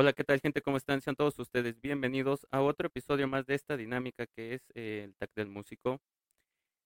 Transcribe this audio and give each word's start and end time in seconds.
Hola, 0.00 0.14
¿qué 0.14 0.24
tal 0.24 0.40
gente? 0.40 0.62
¿Cómo 0.62 0.78
están? 0.78 1.02
Sean 1.02 1.14
todos 1.14 1.38
ustedes 1.38 1.78
bienvenidos 1.78 2.46
a 2.50 2.62
otro 2.62 2.86
episodio 2.86 3.28
más 3.28 3.44
de 3.44 3.54
esta 3.54 3.76
dinámica 3.76 4.26
que 4.26 4.54
es 4.54 4.62
eh, 4.74 5.02
el 5.04 5.14
TAC 5.14 5.30
del 5.34 5.48
músico. 5.48 6.00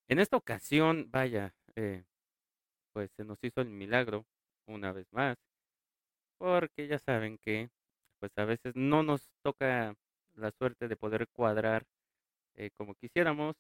En 0.08 0.18
esta 0.18 0.36
ocasión, 0.36 1.12
vaya, 1.12 1.54
eh, 1.76 2.02
pues 2.92 3.12
se 3.12 3.24
nos 3.24 3.38
hizo 3.44 3.60
el 3.60 3.68
milagro 3.68 4.26
una 4.66 4.90
vez 4.90 5.06
más, 5.12 5.36
porque 6.38 6.88
ya 6.88 6.98
saben 6.98 7.38
que 7.38 7.70
pues 8.18 8.32
a 8.36 8.44
veces 8.46 8.74
no 8.74 9.04
nos 9.04 9.30
toca 9.42 9.94
la 10.34 10.50
suerte 10.50 10.88
de 10.88 10.96
poder 10.96 11.28
cuadrar 11.28 11.86
eh, 12.56 12.70
como 12.76 12.96
quisiéramos 12.96 13.54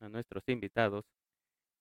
a 0.00 0.08
nuestros 0.08 0.42
invitados, 0.48 1.04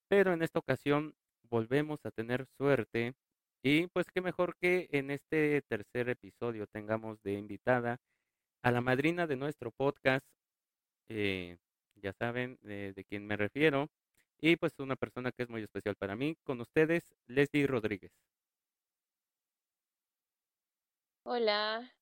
pero 0.07 0.33
en 0.33 0.43
esta 0.43 0.59
ocasión 0.59 1.15
volvemos 1.49 2.05
a 2.05 2.11
tener 2.11 2.45
suerte 2.59 3.15
y 3.63 3.87
pues 3.87 4.07
qué 4.13 4.21
mejor 4.21 4.55
que 4.61 4.87
en 4.91 5.11
este 5.11 5.61
tercer 5.63 6.09
episodio 6.09 6.67
tengamos 6.67 7.21
de 7.23 7.33
invitada 7.33 7.97
a 8.63 8.71
la 8.71 8.81
madrina 8.81 9.27
de 9.27 9.35
nuestro 9.37 9.71
podcast, 9.71 10.25
eh, 11.09 11.57
ya 11.95 12.13
saben 12.13 12.57
eh, 12.63 12.93
de 12.95 13.05
quién 13.05 13.25
me 13.27 13.37
refiero, 13.37 13.89
y 14.39 14.55
pues 14.57 14.73
una 14.79 14.95
persona 14.95 15.31
que 15.31 15.43
es 15.43 15.49
muy 15.49 15.63
especial 15.63 15.95
para 15.95 16.15
mí, 16.15 16.35
con 16.43 16.61
ustedes, 16.61 17.03
Leslie 17.27 17.67
Rodríguez. 17.67 18.11
Hola, 21.23 21.93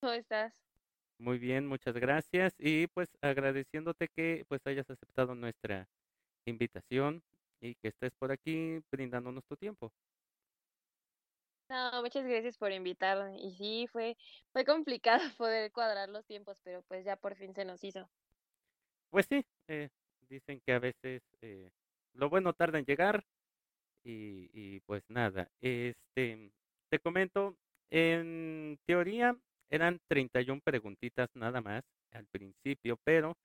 ¿cómo 0.00 0.12
estás? 0.12 0.52
Muy 1.18 1.38
bien, 1.38 1.66
muchas 1.66 1.94
gracias 1.94 2.54
y 2.58 2.86
pues 2.88 3.08
agradeciéndote 3.20 4.08
que 4.08 4.44
pues 4.48 4.60
hayas 4.66 4.88
aceptado 4.90 5.34
nuestra 5.34 5.88
invitación 6.46 7.22
y 7.60 7.74
que 7.76 7.88
estés 7.88 8.12
por 8.18 8.32
aquí 8.32 8.80
brindándonos 8.90 9.44
tu 9.46 9.56
tiempo. 9.56 9.92
No, 11.70 12.02
muchas 12.02 12.26
gracias 12.26 12.58
por 12.58 12.72
invitarme. 12.72 13.38
Y 13.40 13.52
sí, 13.52 13.86
fue, 13.92 14.16
fue 14.52 14.64
complicado 14.64 15.20
poder 15.38 15.70
cuadrar 15.70 16.08
los 16.08 16.26
tiempos, 16.26 16.60
pero 16.64 16.82
pues 16.88 17.04
ya 17.04 17.14
por 17.14 17.36
fin 17.36 17.54
se 17.54 17.64
nos 17.64 17.84
hizo. 17.84 18.10
Pues 19.08 19.26
sí, 19.30 19.44
eh, 19.68 19.88
dicen 20.28 20.60
que 20.66 20.72
a 20.72 20.80
veces 20.80 21.22
eh, 21.42 21.70
lo 22.14 22.28
bueno 22.28 22.52
tarda 22.54 22.80
en 22.80 22.84
llegar 22.84 23.24
y, 24.04 24.50
y 24.52 24.80
pues 24.80 25.04
nada, 25.08 25.48
este, 25.60 26.50
te 26.88 26.98
comento, 26.98 27.56
en 27.90 28.78
teoría 28.86 29.36
eran 29.70 30.00
31 30.08 30.60
preguntitas 30.64 31.28
nada 31.34 31.60
más 31.60 31.84
al 32.12 32.26
principio, 32.26 32.98
pero 33.04 33.36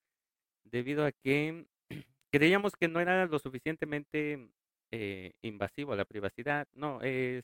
debido 0.63 1.05
a 1.05 1.11
que 1.11 1.65
creíamos 2.31 2.73
que 2.75 2.87
no 2.87 2.99
era 2.99 3.27
lo 3.27 3.37
suficientemente 3.37 4.49
eh, 4.91 5.31
invasivo 5.43 5.93
a 5.93 5.95
la 5.95 6.05
privacidad, 6.05 6.67
no, 6.73 7.01
es 7.01 7.43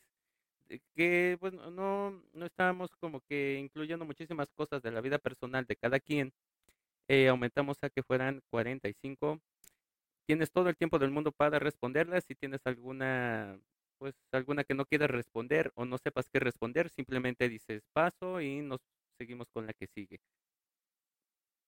que 0.96 1.38
pues 1.40 1.54
no, 1.54 1.72
no 1.72 2.24
no 2.34 2.46
estábamos 2.46 2.92
como 3.00 3.22
que 3.22 3.58
incluyendo 3.60 4.06
muchísimas 4.06 4.52
cosas 4.54 4.82
de 4.82 4.92
la 4.92 5.02
vida 5.02 5.20
personal 5.20 5.66
de 5.66 5.76
cada 5.76 6.00
quien, 6.00 6.34
eh, 7.10 7.30
aumentamos 7.30 7.78
a 7.84 7.90
que 7.92 8.04
fueran 8.04 8.42
45. 8.52 9.42
Tienes 10.28 10.52
todo 10.52 10.70
el 10.70 10.78
tiempo 10.78 11.00
del 11.00 11.12
mundo 11.12 11.32
para 11.34 11.60
responderlas. 11.60 12.26
Si 12.28 12.36
tienes 12.36 12.62
alguna, 12.66 13.60
pues 14.00 14.16
alguna 14.34 14.64
que 14.66 14.76
no 14.76 14.86
quieras 14.86 15.12
responder 15.12 15.72
o 15.76 15.86
no 15.86 15.98
sepas 16.00 16.30
qué 16.32 16.40
responder, 16.40 16.90
simplemente 16.90 17.50
dices 17.50 17.84
paso 17.94 18.42
y 18.42 18.62
nos 18.62 18.82
seguimos 19.20 19.48
con 19.54 19.68
la 19.68 19.74
que 19.74 19.88
sigue. 19.88 20.20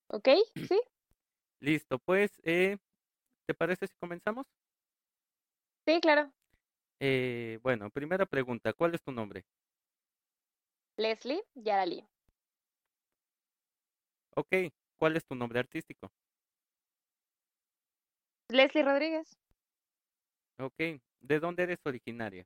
¿Ok? 0.07 0.27
Sí, 0.69 0.79
Listo, 1.61 1.99
pues, 1.99 2.39
eh, 2.43 2.77
¿te 3.47 3.55
parece 3.55 3.87
si 3.87 3.95
comenzamos? 3.97 4.47
sí, 5.85 5.99
claro. 6.01 6.33
Eh, 7.05 7.59
bueno, 7.61 7.89
primera 7.89 8.25
pregunta, 8.25 8.71
¿cuál 8.71 8.95
es 8.95 9.01
tu 9.03 9.11
nombre? 9.11 9.43
Leslie 10.97 11.43
Yarali. 11.55 12.07
Ok, 14.35 14.53
¿cuál 14.97 15.17
es 15.17 15.25
tu 15.25 15.35
nombre 15.35 15.59
artístico? 15.59 16.11
Leslie 18.49 18.83
Rodríguez, 18.83 19.37
Ok, 20.57 20.75
¿de 21.21 21.39
dónde 21.39 21.63
eres 21.63 21.79
originaria? 21.85 22.45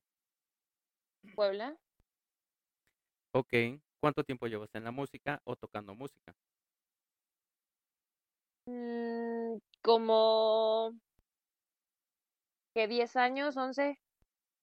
Puebla. 1.35 1.77
Ok, 3.31 3.53
¿cuánto 4.01 4.23
tiempo 4.23 4.47
llevas 4.47 4.73
en 4.75 4.83
la 4.83 4.91
música 4.91 5.39
o 5.45 5.55
tocando 5.55 5.95
música? 5.95 6.35
Mm, 8.67 9.59
como 9.81 10.91
que 12.73 12.87
10 12.87 13.15
años, 13.17 13.57
11, 13.57 13.99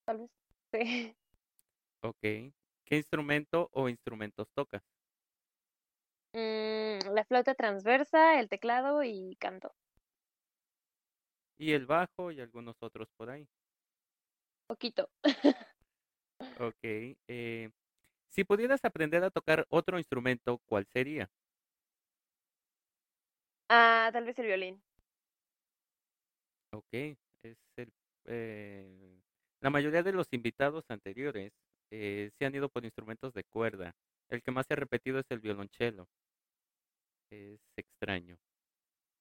tal 0.05 0.19
vez. 0.19 0.31
Sí. 0.73 1.17
Ok, 2.03 2.19
¿qué 2.23 2.97
instrumento 2.97 3.69
o 3.73 3.89
instrumentos 3.89 4.49
tocas? 4.55 4.83
Mm, 6.35 6.99
la 7.15 7.25
flauta 7.25 7.55
transversa, 7.55 8.39
el 8.39 8.49
teclado 8.51 9.03
y 9.05 9.37
canto. 9.41 9.75
Y 11.59 11.73
el 11.73 11.87
bajo 11.87 12.31
y 12.31 12.41
algunos 12.41 12.77
otros 12.81 13.09
por 13.17 13.29
ahí. 13.29 13.49
Poquito. 14.67 15.11
Ok. 16.59 16.77
eh, 16.83 17.71
si 18.31 18.45
pudieras 18.45 18.85
aprender 18.85 19.25
a 19.25 19.31
tocar 19.31 19.67
otro 19.71 19.99
instrumento, 19.99 20.59
¿cuál 20.67 20.87
sería? 20.93 21.31
Ah, 23.69 24.09
tal 24.13 24.25
vez 24.25 24.39
el 24.39 24.47
violín. 24.47 24.83
Ok. 26.73 26.93
Es 27.43 27.59
el, 27.77 27.93
eh, 28.27 29.21
la 29.65 29.71
mayoría 29.71 30.03
de 30.03 30.13
los 30.13 30.27
invitados 30.33 30.85
anteriores 30.91 31.51
eh, 31.91 32.31
se 32.39 32.45
han 32.45 32.55
ido 32.55 32.69
por 32.69 32.85
instrumentos 32.85 33.33
de 33.33 33.45
cuerda. 33.45 33.93
El 34.29 34.43
que 34.43 34.51
más 34.51 34.67
se 34.67 34.75
ha 34.75 34.77
repetido 34.77 35.19
es 35.19 35.25
el 35.31 35.41
violonchelo. 35.41 36.07
Es 37.31 37.59
extraño. 37.75 38.37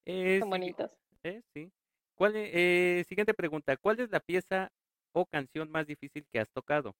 Eh, 0.05 0.39
Son 0.41 0.49
bonitos. 0.49 0.91
eh, 1.23 1.41
sí. 1.53 1.71
¿Cuál, 2.15 2.35
e- 2.35 2.99
eh, 2.99 3.03
siguiente 3.05 3.33
pregunta. 3.33 3.77
¿Cuál 3.77 4.01
es 4.01 4.11
la 4.11 4.19
pieza 4.19 4.69
o 5.13 5.25
canción 5.25 5.71
más 5.71 5.87
difícil 5.87 6.25
que 6.29 6.41
has 6.41 6.49
tocado? 6.51 6.93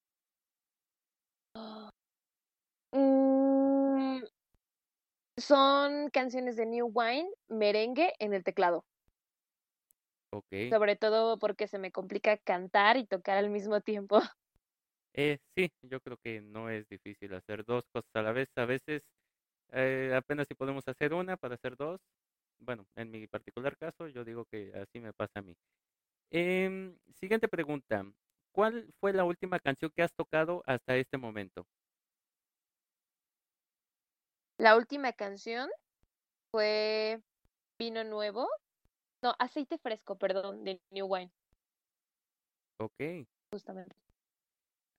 Mm, 2.94 4.24
son 5.36 6.10
canciones 6.12 6.56
de 6.56 6.66
New 6.66 6.90
Wine, 6.94 7.30
merengue 7.50 8.14
en 8.20 8.34
el 8.34 8.46
teclado. 8.46 8.86
Sobre 10.70 10.96
todo 10.96 11.38
porque 11.40 11.68
se 11.68 11.80
me 11.80 11.92
complica 11.92 12.38
cantar 12.38 12.98
y 12.98 13.06
tocar 13.06 13.38
al 13.38 13.50
mismo 13.50 13.82
tiempo. 13.82 14.20
Eh, 15.16 15.38
sí, 15.56 15.72
yo 15.84 16.02
creo 16.02 16.18
que 16.18 16.42
no 16.42 16.70
es 16.70 16.88
difícil 16.90 17.34
hacer 17.36 17.64
dos 17.66 17.84
cosas 17.92 18.10
a 18.16 18.22
la 18.24 18.32
vez. 18.32 18.50
A 18.56 18.66
veces 18.66 19.04
eh, 19.72 20.14
apenas 20.16 20.48
si 20.48 20.56
podemos 20.56 20.88
hacer 20.88 21.14
una 21.14 21.38
para 21.38 21.56
hacer 21.56 21.76
dos. 21.78 22.02
Bueno, 22.60 22.86
en 22.96 23.12
mi 23.12 23.28
particular 23.28 23.78
caso, 23.78 24.08
yo 24.08 24.24
digo 24.24 24.46
que 24.46 24.72
así 24.76 25.00
me 25.00 25.14
pasa 25.14 25.40
a 25.40 25.42
mí. 25.42 25.56
Em, 26.32 26.98
siguiente 27.20 27.48
pregunta. 27.48 28.06
¿Cuál 28.54 28.90
fue 29.00 29.14
la 29.14 29.24
última 29.26 29.60
canción 29.60 29.92
que 29.96 30.04
has 30.04 30.14
tocado 30.14 30.64
hasta 30.66 30.98
este 30.98 31.18
momento? 31.18 31.68
La 34.58 34.76
última 34.76 35.14
canción 35.14 35.70
fue 36.52 37.22
Vino 37.80 38.04
Nuevo. 38.04 38.48
No, 39.24 39.34
Aceite 39.40 39.78
Fresco, 39.80 40.18
perdón, 40.18 40.64
de 40.66 40.82
New 40.92 41.08
Wine, 41.08 41.32
Ok. 42.80 43.26
justamente. 43.52 43.96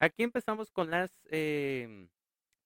Aquí 0.01 0.23
empezamos 0.23 0.71
con 0.71 0.91
las 0.91 1.11
em, 1.31 2.09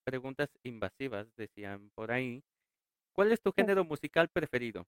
preguntas 0.04 0.48
invasivas, 0.62 1.34
decían 1.36 1.90
por 1.94 2.12
ahí. 2.12 2.42
¿Cuál 3.14 3.32
es 3.32 3.42
tu 3.42 3.52
género 3.52 3.84
musical 3.84 4.28
preferido? 4.28 4.86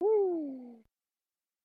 Mm, 0.00 0.82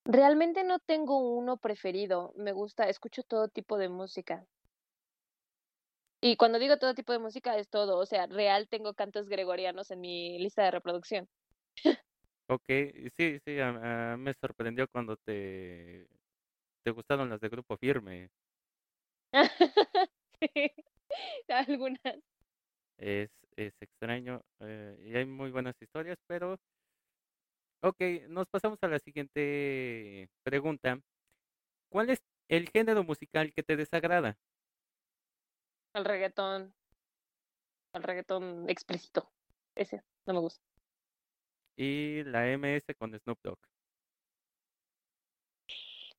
Realmente 0.06 0.64
no 0.64 0.80
tengo 0.80 1.20
uno 1.38 1.58
preferido. 1.58 2.34
Me 2.38 2.54
gusta, 2.54 2.90
escucho 2.90 3.24
todo 3.24 3.50
tipo 3.50 3.78
de 3.78 3.90
música. 3.90 4.48
Y 6.22 6.36
cuando 6.38 6.60
digo 6.60 6.78
todo 6.78 6.94
tipo 6.94 7.14
de 7.14 7.20
música 7.20 7.58
es 7.58 7.70
todo. 7.70 7.98
O 8.00 8.06
sea, 8.06 8.28
real 8.28 8.68
tengo 8.68 8.94
cantos 8.94 9.30
gregorianos 9.30 9.92
en 9.92 10.02
mi 10.02 10.38
lista 10.40 10.64
de 10.64 10.72
reproducción. 10.72 11.30
Ok, 12.48 12.66
sí, 13.18 13.40
sí, 13.46 13.60
a- 13.60 14.14
a- 14.14 14.18
me 14.18 14.34
sorprendió 14.36 14.88
cuando 14.88 15.18
te, 15.18 16.08
te 16.84 16.92
gustaron 16.92 17.30
las 17.30 17.42
de 17.42 17.50
Grupo 17.50 17.78
Firme. 17.78 18.32
Sí, 20.42 20.72
algunas. 21.50 22.22
Es, 22.98 23.30
es 23.56 23.74
extraño 23.82 24.42
eh, 24.60 24.98
y 25.06 25.16
hay 25.16 25.26
muy 25.26 25.52
buenas 25.52 25.76
historias, 25.82 26.18
pero 26.28 26.58
ok, 27.82 27.98
nos 28.30 28.48
pasamos 28.50 28.80
a 28.82 28.88
la 28.88 29.00
siguiente 29.00 30.30
pregunta. 30.44 31.00
¿Cuál 31.92 32.12
es 32.12 32.20
el 32.50 32.70
género 32.70 33.04
musical 33.04 33.54
que 33.54 33.64
te 33.64 33.78
desagrada? 33.78 34.38
El 35.96 36.06
reggaetón, 36.06 36.76
el 37.94 38.04
reggaetón 38.04 38.70
explícito. 38.70 39.32
Ese, 39.76 40.04
no 40.28 40.34
me 40.36 40.40
gusta. 40.40 40.64
Y 41.78 42.24
la 42.24 42.48
MS 42.50 42.96
con 42.96 43.18
Snoop 43.18 43.40
Dogg. 43.44 43.60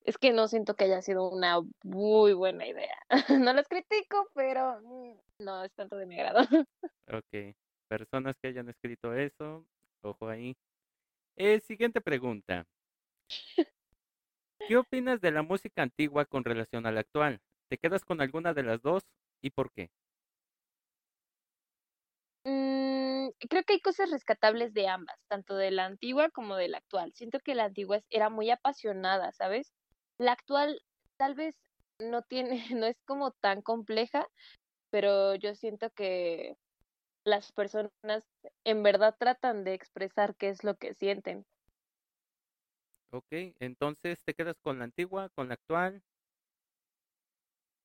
Es 0.05 0.19
que 0.19 0.33
no 0.33 0.47
siento 0.47 0.77
que 0.77 0.85
haya 0.85 1.03
sido 1.03 1.29
una 1.29 1.61
muy 1.83 2.33
buena 2.33 2.67
idea. 2.67 2.97
No 3.45 3.53
las 3.53 3.67
critico, 3.69 4.31
pero 4.35 4.81
mm, 4.83 5.45
no 5.45 5.65
es 5.65 5.73
tanto 5.75 5.97
de 5.97 6.07
mi 6.07 6.19
agrado. 6.21 6.41
Ok. 7.09 7.55
Personas 7.89 8.37
que 8.41 8.49
hayan 8.49 8.69
escrito 8.69 9.15
eso, 9.15 9.65
ojo 10.03 10.29
ahí. 10.29 10.57
Eh, 11.37 11.61
siguiente 11.61 12.01
pregunta. 12.01 12.67
¿Qué 14.69 14.77
opinas 14.77 15.21
de 15.21 15.31
la 15.31 15.43
música 15.43 15.83
antigua 15.83 16.25
con 16.25 16.45
relación 16.45 16.87
a 16.87 16.93
la 16.93 17.01
actual? 17.01 17.41
¿Te 17.69 17.79
quedas 17.79 18.05
con 18.05 18.21
alguna 18.21 18.55
de 18.55 18.65
las 18.65 18.83
dos 18.83 19.05
y 19.41 19.51
por 19.51 19.71
qué? 19.73 19.91
Mm, 22.47 23.31
creo 23.51 23.65
que 23.65 23.73
hay 23.75 23.81
cosas 23.81 24.09
rescatables 24.11 24.73
de 24.73 24.87
ambas, 24.87 25.19
tanto 25.27 25.57
de 25.57 25.73
la 25.73 25.85
antigua 25.87 26.31
como 26.31 26.55
de 26.55 26.69
la 26.69 26.79
actual. 26.79 27.13
Siento 27.13 27.41
que 27.41 27.57
la 27.57 27.65
antigua 27.65 28.01
era 28.09 28.31
muy 28.31 28.51
apasionada, 28.51 29.33
¿sabes? 29.33 29.73
La 30.17 30.33
actual 30.33 30.81
tal 31.17 31.35
vez 31.35 31.57
no 31.99 32.23
tiene, 32.23 32.51
no 32.77 32.87
es 32.87 32.97
como 33.05 33.33
tan 33.33 33.63
compleja, 33.63 34.29
pero 34.91 35.35
yo 35.37 35.55
siento 35.57 35.91
que 35.91 36.57
las 37.25 37.53
personas 37.53 38.25
en 38.65 38.83
verdad 38.85 39.17
tratan 39.19 39.65
de 39.65 39.75
expresar 39.75 40.37
qué 40.37 40.51
es 40.51 40.65
lo 40.65 40.77
que 40.77 40.95
sienten. 40.95 41.47
Ok, 43.11 43.27
entonces 43.59 44.23
te 44.25 44.35
quedas 44.35 44.57
con 44.63 44.79
la 44.79 44.85
antigua, 44.85 45.29
con 45.31 45.49
la 45.49 45.55
actual. 45.55 46.03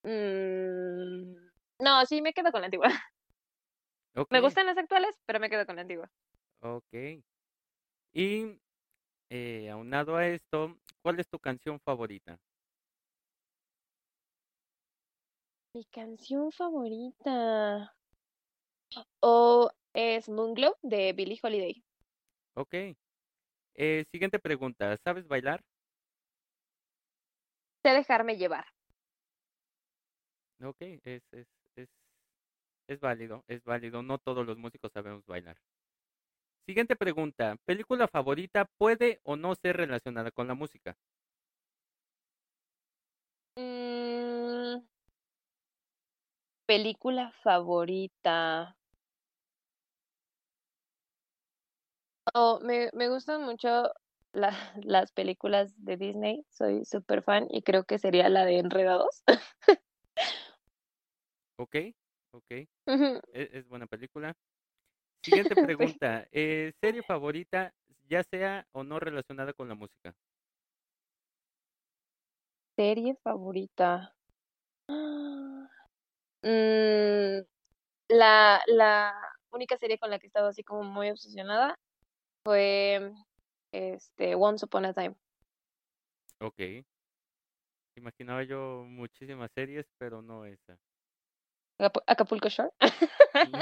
Mm, 0.03 1.35
no, 1.79 2.05
sí, 2.05 2.21
me 2.21 2.33
quedo 2.33 2.51
con 2.51 2.61
la 2.61 2.67
antigua. 2.67 2.87
Me 4.29 4.41
gustan 4.41 4.65
las 4.65 4.77
actuales, 4.77 5.15
pero 5.25 5.39
me 5.39 5.49
quedo 5.49 5.65
con 5.65 5.75
la 5.75 5.83
antigua. 5.83 6.09
ok. 6.61 7.23
Y 8.13 8.59
eh, 9.29 9.69
aunado 9.69 10.15
a 10.17 10.27
esto, 10.27 10.77
¿cuál 11.01 11.19
es 11.19 11.27
tu 11.29 11.39
canción 11.39 11.79
favorita? 11.79 12.37
Mi 15.73 15.85
canción 15.85 16.51
favorita. 16.51 17.95
O 19.21 19.71
es 19.93 20.27
Moonglow 20.27 20.75
de 20.81 21.13
Billie 21.13 21.39
Holiday. 21.41 21.81
Ok. 22.55 22.75
Eh, 23.75 24.03
siguiente 24.11 24.39
pregunta, 24.39 24.97
¿sabes 25.03 25.27
bailar? 25.27 25.61
Sé 27.83 27.89
dejarme 27.89 28.37
llevar. 28.37 28.65
Ok, 30.63 30.77
es, 30.81 31.23
es, 31.31 31.47
es, 31.75 31.89
es 32.91 32.99
válido, 32.99 33.43
es 33.47 33.63
válido. 33.63 34.03
No 34.03 34.19
todos 34.19 34.45
los 34.45 34.57
músicos 34.57 34.91
sabemos 34.93 35.25
bailar. 35.25 35.57
Siguiente 36.65 36.95
pregunta, 36.95 37.55
¿película 37.65 38.07
favorita 38.07 38.65
puede 38.79 39.19
o 39.23 39.35
no 39.35 39.53
ser 39.53 39.77
relacionada 39.77 40.31
con 40.31 40.47
la 40.47 40.55
música? 40.55 40.97
Mm, 43.57 44.83
película 46.65 47.31
favorita. 47.43 48.75
Oh, 52.33 52.59
me, 52.61 52.89
me 52.93 53.09
gustan 53.09 53.43
mucho 53.43 53.91
la- 54.33 54.49
las 54.83 55.11
películas 55.11 55.73
de 55.77 55.97
Disney. 55.97 56.45
Soy 56.49 56.85
súper 56.85 57.23
fan 57.23 57.47
y 57.49 57.63
creo 57.63 57.83
que 57.85 57.97
sería 57.99 58.29
la 58.29 58.45
de 58.45 58.59
Enredados. 58.59 59.23
Ok, 61.57 61.75
ok, 62.31 62.51
e- 62.51 62.67
es, 63.33 63.67
buena 63.67 63.87
película. 63.87 64.33
Siguiente 65.25 65.55
Sí. 65.59 65.61
pregunta, 65.65 66.27
eh, 66.31 66.73
¿serie 66.81 67.03
favorita, 67.03 67.73
ya 68.09 68.23
sea 68.23 68.65
o 68.73 68.83
no 68.83 68.99
relacionada 68.99 69.53
con 69.53 69.67
la 69.69 69.75
música? 69.75 70.13
Serie 72.75 73.15
favorita. 73.23 74.13
Ah, 74.89 75.67
mm, 76.43 77.41
la, 78.09 78.61
la 78.67 79.13
única 79.51 79.77
serie 79.77 79.97
con 79.99 80.09
la 80.09 80.19
que 80.19 80.27
he 80.27 80.29
estado 80.29 80.47
así 80.49 80.63
como 80.63 80.83
muy 80.83 81.09
obsesionada 81.11 81.77
fue 82.43 83.13
este 83.73 84.35
Once 84.35 84.65
Upon 84.65 84.85
a 84.85 84.93
Time. 84.93 85.15
Ok, 86.39 86.59
imaginaba 87.95 88.43
yo 88.43 88.83
muchísimas 88.87 89.51
series, 89.53 89.85
pero 89.97 90.21
no 90.21 90.45
esa. 90.45 90.77
Acapu- 91.81 92.03
Acapulco 92.05 92.49
Shore. 92.49 92.71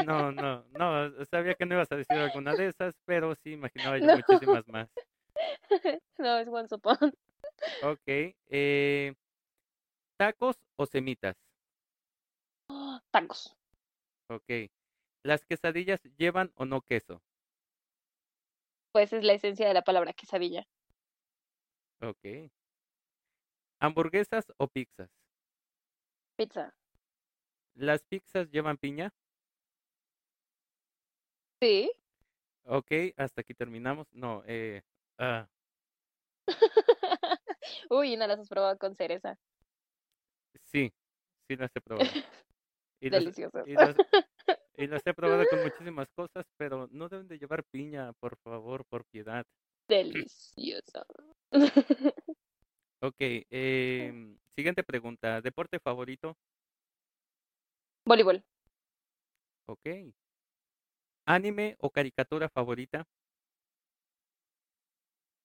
No, 0.05 0.31
no, 0.31 0.65
no, 0.71 1.25
sabía 1.25 1.55
que 1.55 1.65
no 1.65 1.75
ibas 1.75 1.91
a 1.91 1.95
decir 1.95 2.17
alguna 2.17 2.53
de 2.53 2.67
esas, 2.67 2.95
pero 3.05 3.33
sí 3.35 3.51
imaginaba 3.53 3.97
yo 3.97 4.03
No, 4.07 4.15
muchísimas 4.15 4.67
más. 4.67 4.89
no, 6.17 6.37
es 6.37 6.47
Once 6.49 6.75
Upon. 6.75 7.13
Ok, 7.81 8.35
eh, 8.49 9.13
¿tacos 10.17 10.57
o 10.75 10.85
semitas? 10.85 11.37
Tacos. 13.11 13.55
Ok, 14.29 14.69
¿las 15.23 15.45
quesadillas 15.45 16.01
llevan 16.17 16.51
o 16.55 16.65
no 16.65 16.81
queso? 16.81 17.21
Pues 18.91 19.13
es 19.13 19.23
la 19.23 19.33
esencia 19.33 19.67
de 19.67 19.73
la 19.73 19.83
palabra 19.83 20.13
quesadilla. 20.13 20.67
Ok, 22.01 22.51
¿hamburguesas 23.79 24.51
o 24.57 24.67
pizzas? 24.67 25.09
Pizza. 26.35 26.73
¿Las 27.79 28.03
pizzas 28.03 28.49
llevan 28.51 28.77
piña? 28.77 29.13
Sí. 31.61 31.89
Ok, 32.65 32.91
hasta 33.15 33.41
aquí 33.41 33.53
terminamos. 33.53 34.05
No, 34.11 34.43
eh, 34.45 34.81
ah, 35.17 35.47
Uy, 37.89 38.17
no 38.17 38.27
las 38.27 38.39
has 38.39 38.49
probado 38.49 38.77
con 38.77 38.95
cereza. 38.95 39.37
sí, 40.65 40.91
sí 41.47 41.55
las 41.55 41.71
he 41.75 41.81
probado. 41.81 42.09
Y 43.01 43.09
las, 43.09 43.21
Deliciosas. 43.21 43.65
y 43.65 43.73
las, 43.75 43.95
y 44.77 44.87
las 44.87 45.07
he 45.07 45.13
probado 45.13 45.45
con 45.49 45.63
muchísimas 45.63 46.09
cosas, 46.09 46.45
pero 46.57 46.89
no 46.91 47.07
deben 47.07 47.29
de 47.29 47.39
llevar 47.39 47.63
piña, 47.63 48.11
por 48.19 48.35
favor, 48.39 48.83
por 48.83 49.05
piedad. 49.05 49.45
Delicioso. 49.87 51.05
Ok, 53.01 53.15
em, 53.19 54.37
siguiente 54.53 54.83
pregunta. 54.83 55.39
¿Deporte 55.39 55.79
favorito? 55.79 56.35
Voleibol. 58.09 58.43
Ok. 59.67 59.85
¿Anime 61.27 61.75
o 61.77 61.91
caricatura 61.91 62.49
favorita? 62.49 63.05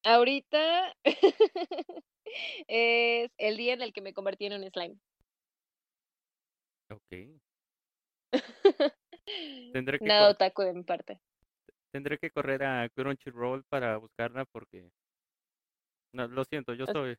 Ahorita 0.02 0.94
es 2.66 3.30
el 3.36 3.58
día 3.58 3.74
en 3.74 3.82
el 3.82 3.92
que 3.92 4.00
me 4.00 4.14
convertí 4.14 4.46
en 4.46 4.54
un 4.54 4.70
slime. 4.70 4.98
Ok. 6.88 7.38
Tendré 9.74 9.98
que, 9.98 10.06
Nada 10.06 10.30
otaku 10.30 10.62
de 10.62 10.72
mi 10.72 10.84
parte. 10.84 11.20
tendré 11.92 12.16
que 12.16 12.30
correr 12.30 12.64
a 12.64 12.88
Crunchyroll 12.88 13.64
para 13.64 13.98
buscarla 13.98 14.46
porque... 14.46 14.90
No, 16.14 16.28
lo 16.28 16.44
siento, 16.44 16.72
yo 16.72 16.86
soy... 16.86 17.18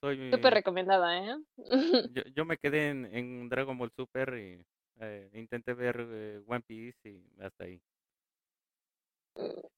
soy 0.00 0.30
súper 0.32 0.54
recomendada, 0.54 1.18
¿eh? 1.18 1.36
yo, 2.14 2.22
yo 2.34 2.44
me 2.44 2.56
quedé 2.56 2.88
en, 2.88 3.06
en 3.14 3.48
Dragon 3.48 3.76
Ball 3.76 3.92
Super 3.96 4.34
y 4.38 4.64
eh, 5.00 5.30
intenté 5.34 5.74
ver 5.74 6.06
eh, 6.10 6.42
One 6.46 6.62
Piece 6.62 7.08
y 7.08 7.22
hasta 7.40 7.64
ahí. 7.64 7.80
Ok. 9.34 9.70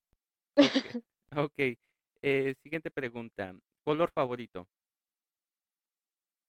Ok. 1.34 1.78
Eh, 2.20 2.54
siguiente 2.62 2.90
pregunta. 2.90 3.54
¿Color 3.84 4.10
favorito? 4.12 4.68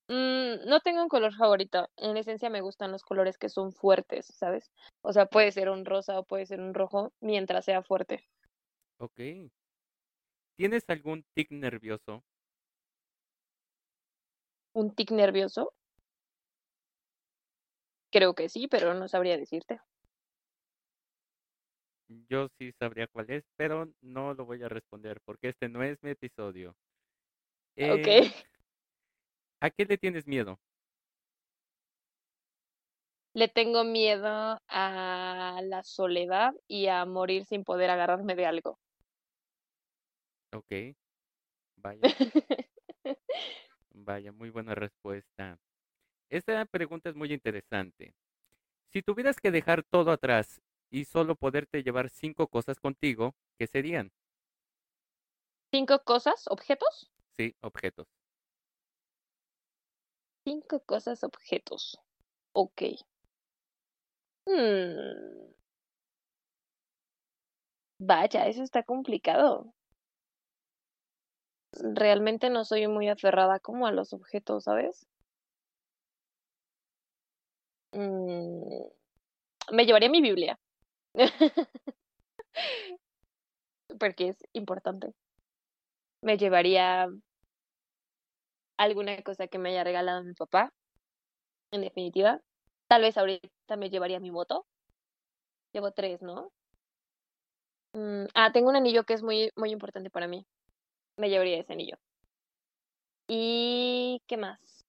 Mm, 0.10 0.68
no 0.68 0.82
tengo 0.82 1.02
un 1.02 1.08
color 1.08 1.34
favorito. 1.34 1.90
En 1.98 2.18
esencia 2.18 2.50
me 2.50 2.62
gustan 2.62 2.92
los 2.92 3.04
colores 3.04 3.38
que 3.38 3.50
son 3.50 3.72
fuertes, 3.72 4.28
¿sabes? 4.28 4.70
O 5.02 5.14
sea, 5.14 5.26
puede 5.26 5.52
ser 5.52 5.70
un 5.70 5.86
rosa 5.86 6.20
o 6.20 6.26
puede 6.26 6.46
ser 6.46 6.60
un 6.60 6.74
rojo 6.74 7.14
mientras 7.22 7.66
sea 7.66 7.82
fuerte. 7.82 8.28
Ok. 9.00 9.20
¿Tienes 10.58 10.84
algún 10.90 11.24
tic 11.34 11.50
nervioso? 11.50 12.24
¿Un 14.74 14.94
tic 14.96 15.10
nervioso? 15.12 15.74
Creo 18.14 18.34
que 18.34 18.48
sí, 18.48 18.70
pero 18.70 18.94
no 18.94 19.10
sabría 19.10 19.36
decirte. 19.38 19.82
Yo 22.30 22.48
sí 22.58 22.72
sabría 22.80 23.08
cuál 23.08 23.30
es, 23.30 23.44
pero 23.58 23.92
no 24.02 24.34
lo 24.34 24.46
voy 24.46 24.64
a 24.64 24.70
responder 24.70 25.20
porque 25.26 25.50
este 25.50 25.68
no 25.68 25.84
es 25.84 26.02
mi 26.02 26.12
episodio. 26.12 26.76
Ok. 27.78 28.08
Eh, 28.08 28.32
¿a 29.62 29.70
qué 29.72 29.86
le 29.86 29.98
tienes 29.98 30.28
miedo? 30.28 30.60
Le 33.36 33.48
tengo 33.48 33.84
miedo 33.84 34.60
a 34.68 35.60
la 35.64 35.84
soledad 35.84 36.54
y 36.68 36.88
a 36.88 37.06
morir 37.06 37.46
sin 37.46 37.64
poder 37.64 37.92
agarrarme 37.92 38.34
de 38.36 38.46
algo. 38.48 38.80
Ok. 40.52 40.96
Vaya, 41.78 42.02
vaya, 44.04 44.32
muy 44.32 44.50
buena 44.50 44.76
respuesta. 44.76 45.60
Esta 46.30 46.66
pregunta 46.66 47.10
es 47.10 47.16
muy 47.16 47.32
interesante. 47.34 48.16
Si 48.92 49.02
tuvieras 49.02 49.40
que 49.40 49.52
dejar 49.52 49.84
todo 49.84 50.12
atrás 50.12 50.62
y 50.90 51.06
solo 51.06 51.36
poderte 51.36 51.84
llevar 51.84 52.10
cinco 52.10 52.48
cosas 52.48 52.80
contigo, 52.80 53.36
¿qué 53.58 53.68
serían? 53.68 54.12
¿Cinco 55.72 56.04
cosas? 56.04 56.46
¿Objetos? 56.50 57.12
Sí, 57.38 57.56
objetos. 57.62 58.08
Cinco 60.46 60.82
cosas, 60.86 61.24
objetos. 61.24 62.00
Ok. 62.54 62.82
Hmm. 64.46 65.54
Vaya, 68.00 68.48
eso 68.48 68.62
está 68.64 68.84
complicado. 68.84 69.74
Realmente 71.82 72.50
no 72.50 72.66
soy 72.66 72.88
muy 72.88 73.10
aferrada 73.10 73.60
como 73.60 73.86
a 73.88 73.92
los 73.92 74.14
objetos, 74.14 74.64
¿sabes? 74.64 75.06
Mm, 77.94 78.84
me 79.72 79.86
llevaría 79.86 80.10
mi 80.10 80.22
Biblia. 80.22 80.60
Porque 84.00 84.28
es 84.30 84.38
importante. 84.54 85.14
Me 86.22 86.38
llevaría 86.38 87.08
alguna 88.78 89.22
cosa 89.24 89.48
que 89.48 89.58
me 89.58 89.70
haya 89.70 89.84
regalado 89.84 90.24
mi 90.24 90.34
papá. 90.34 90.72
En 91.72 91.82
definitiva. 91.82 92.42
Tal 92.88 93.02
vez 93.02 93.18
ahorita 93.18 93.78
me 93.78 93.90
llevaría 93.90 94.20
mi 94.20 94.32
moto. 94.32 94.66
Llevo 95.74 95.92
tres, 95.92 96.22
¿no? 96.22 96.52
Mm, 97.94 98.26
ah, 98.36 98.52
tengo 98.52 98.70
un 98.70 98.76
anillo 98.76 99.04
que 99.04 99.14
es 99.14 99.24
muy, 99.24 99.52
muy 99.56 99.72
importante 99.72 100.10
para 100.10 100.28
mí. 100.28 100.46
Me 101.18 101.30
llevaría 101.30 101.60
ese 101.60 101.74
anillo. 101.74 101.98
¿Y 103.28 104.22
qué 104.28 104.38
más? 104.38 104.86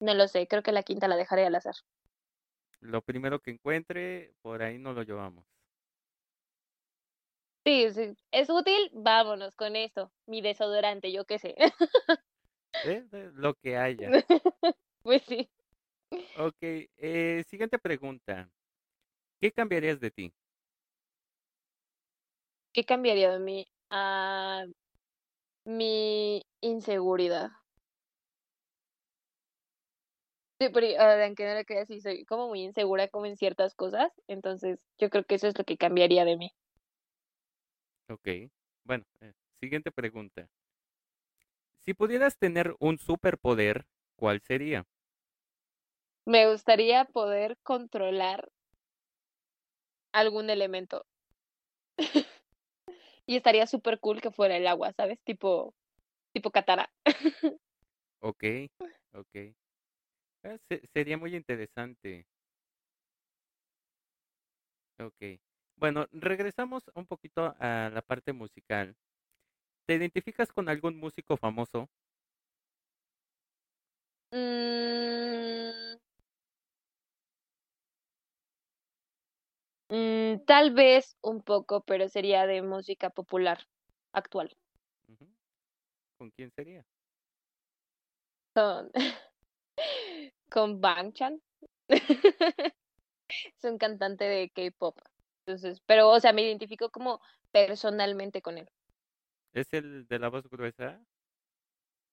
No 0.00 0.14
lo 0.14 0.26
sé, 0.26 0.48
creo 0.48 0.62
que 0.62 0.72
la 0.72 0.82
quinta 0.82 1.08
la 1.08 1.16
dejaré 1.16 1.46
al 1.46 1.54
azar. 1.54 1.74
Lo 2.80 3.02
primero 3.02 3.38
que 3.38 3.52
encuentre, 3.52 4.34
por 4.42 4.62
ahí 4.62 4.78
no 4.78 4.92
lo 4.92 5.02
llevamos. 5.04 5.46
Sí, 7.64 7.92
sí, 7.92 8.16
es 8.32 8.50
útil, 8.50 8.90
vámonos 8.92 9.54
con 9.54 9.76
eso. 9.76 10.10
Mi 10.26 10.40
desodorante, 10.40 11.12
yo 11.12 11.24
qué 11.24 11.38
sé. 11.38 11.54
¿Eh? 12.84 13.04
Lo 13.34 13.54
que 13.54 13.76
haya. 13.76 14.10
pues 15.02 15.22
sí. 15.22 15.48
Ok, 16.36 16.56
eh, 16.60 17.44
siguiente 17.48 17.78
pregunta. 17.78 18.50
¿Qué 19.40 19.52
cambiarías 19.52 20.00
de 20.00 20.10
ti? 20.10 20.32
¿Qué 22.72 22.84
cambiaría 22.84 23.30
de 23.30 23.38
mí? 23.38 23.66
Ah, 23.92 24.66
mi 25.64 26.42
inseguridad. 26.62 27.50
Sí, 30.60 30.68
pero 30.72 30.86
uh, 30.86 31.22
aunque 31.24 31.44
no 31.46 31.54
lo 31.54 31.64
creas, 31.66 31.88
sí 31.88 32.00
soy 32.00 32.24
como 32.24 32.48
muy 32.48 32.62
insegura 32.62 33.08
como 33.08 33.26
en 33.26 33.36
ciertas 33.36 33.74
cosas, 33.74 34.10
entonces 34.28 34.80
yo 34.98 35.10
creo 35.10 35.24
que 35.24 35.34
eso 35.34 35.48
es 35.48 35.58
lo 35.58 35.64
que 35.64 35.76
cambiaría 35.76 36.24
de 36.24 36.36
mí. 36.38 36.52
Ok, 38.08 38.28
bueno, 38.84 39.04
eh, 39.20 39.32
siguiente 39.60 39.90
pregunta. 39.90 40.48
Si 41.80 41.94
pudieras 41.94 42.38
tener 42.38 42.74
un 42.78 42.98
superpoder, 42.98 43.86
¿cuál 44.16 44.40
sería? 44.40 44.86
Me 46.26 46.50
gustaría 46.50 47.04
poder 47.04 47.58
controlar 47.62 48.50
algún 50.12 50.48
elemento. 50.50 51.04
y 53.26 53.36
estaría 53.36 53.66
súper 53.66 54.00
cool 54.00 54.20
que 54.20 54.30
fuera 54.30 54.56
el 54.56 54.66
agua, 54.66 54.92
¿sabes? 54.92 55.18
Tipo, 55.24 55.74
tipo 56.32 56.50
Katara. 56.50 56.90
ok, 58.20 58.44
ok. 59.12 59.36
Ah, 60.44 60.56
sería 60.92 61.18
muy 61.18 61.34
interesante. 61.36 62.26
Ok. 64.98 65.40
Bueno, 65.76 66.06
regresamos 66.12 66.84
un 66.94 67.06
poquito 67.06 67.54
a 67.58 67.90
la 67.92 68.02
parte 68.02 68.32
musical. 68.32 68.96
¿Te 69.86 69.94
identificas 69.96 70.52
con 70.52 70.68
algún 70.68 70.98
músico 70.98 71.36
famoso? 71.36 71.88
Mm. 74.32 75.81
Mm, 79.92 80.46
tal 80.46 80.72
vez 80.72 81.18
un 81.20 81.42
poco, 81.42 81.82
pero 81.82 82.08
sería 82.08 82.46
de 82.46 82.62
música 82.62 83.10
popular 83.10 83.58
actual. 84.12 84.56
¿Con 86.16 86.30
quién 86.30 86.50
sería? 86.50 86.82
Con, 88.54 88.90
con 90.50 90.80
Bang 90.80 91.12
Chan. 91.12 91.42
es 93.28 93.64
un 93.64 93.76
cantante 93.76 94.24
de 94.24 94.48
K-pop. 94.48 94.98
Entonces, 95.44 95.82
pero, 95.84 96.08
o 96.08 96.20
sea, 96.20 96.32
me 96.32 96.42
identifico 96.42 96.88
como 96.88 97.20
personalmente 97.50 98.40
con 98.40 98.56
él. 98.56 98.70
¿Es 99.52 99.66
el 99.74 100.06
de 100.06 100.18
la 100.18 100.30
voz 100.30 100.48
gruesa? 100.48 101.04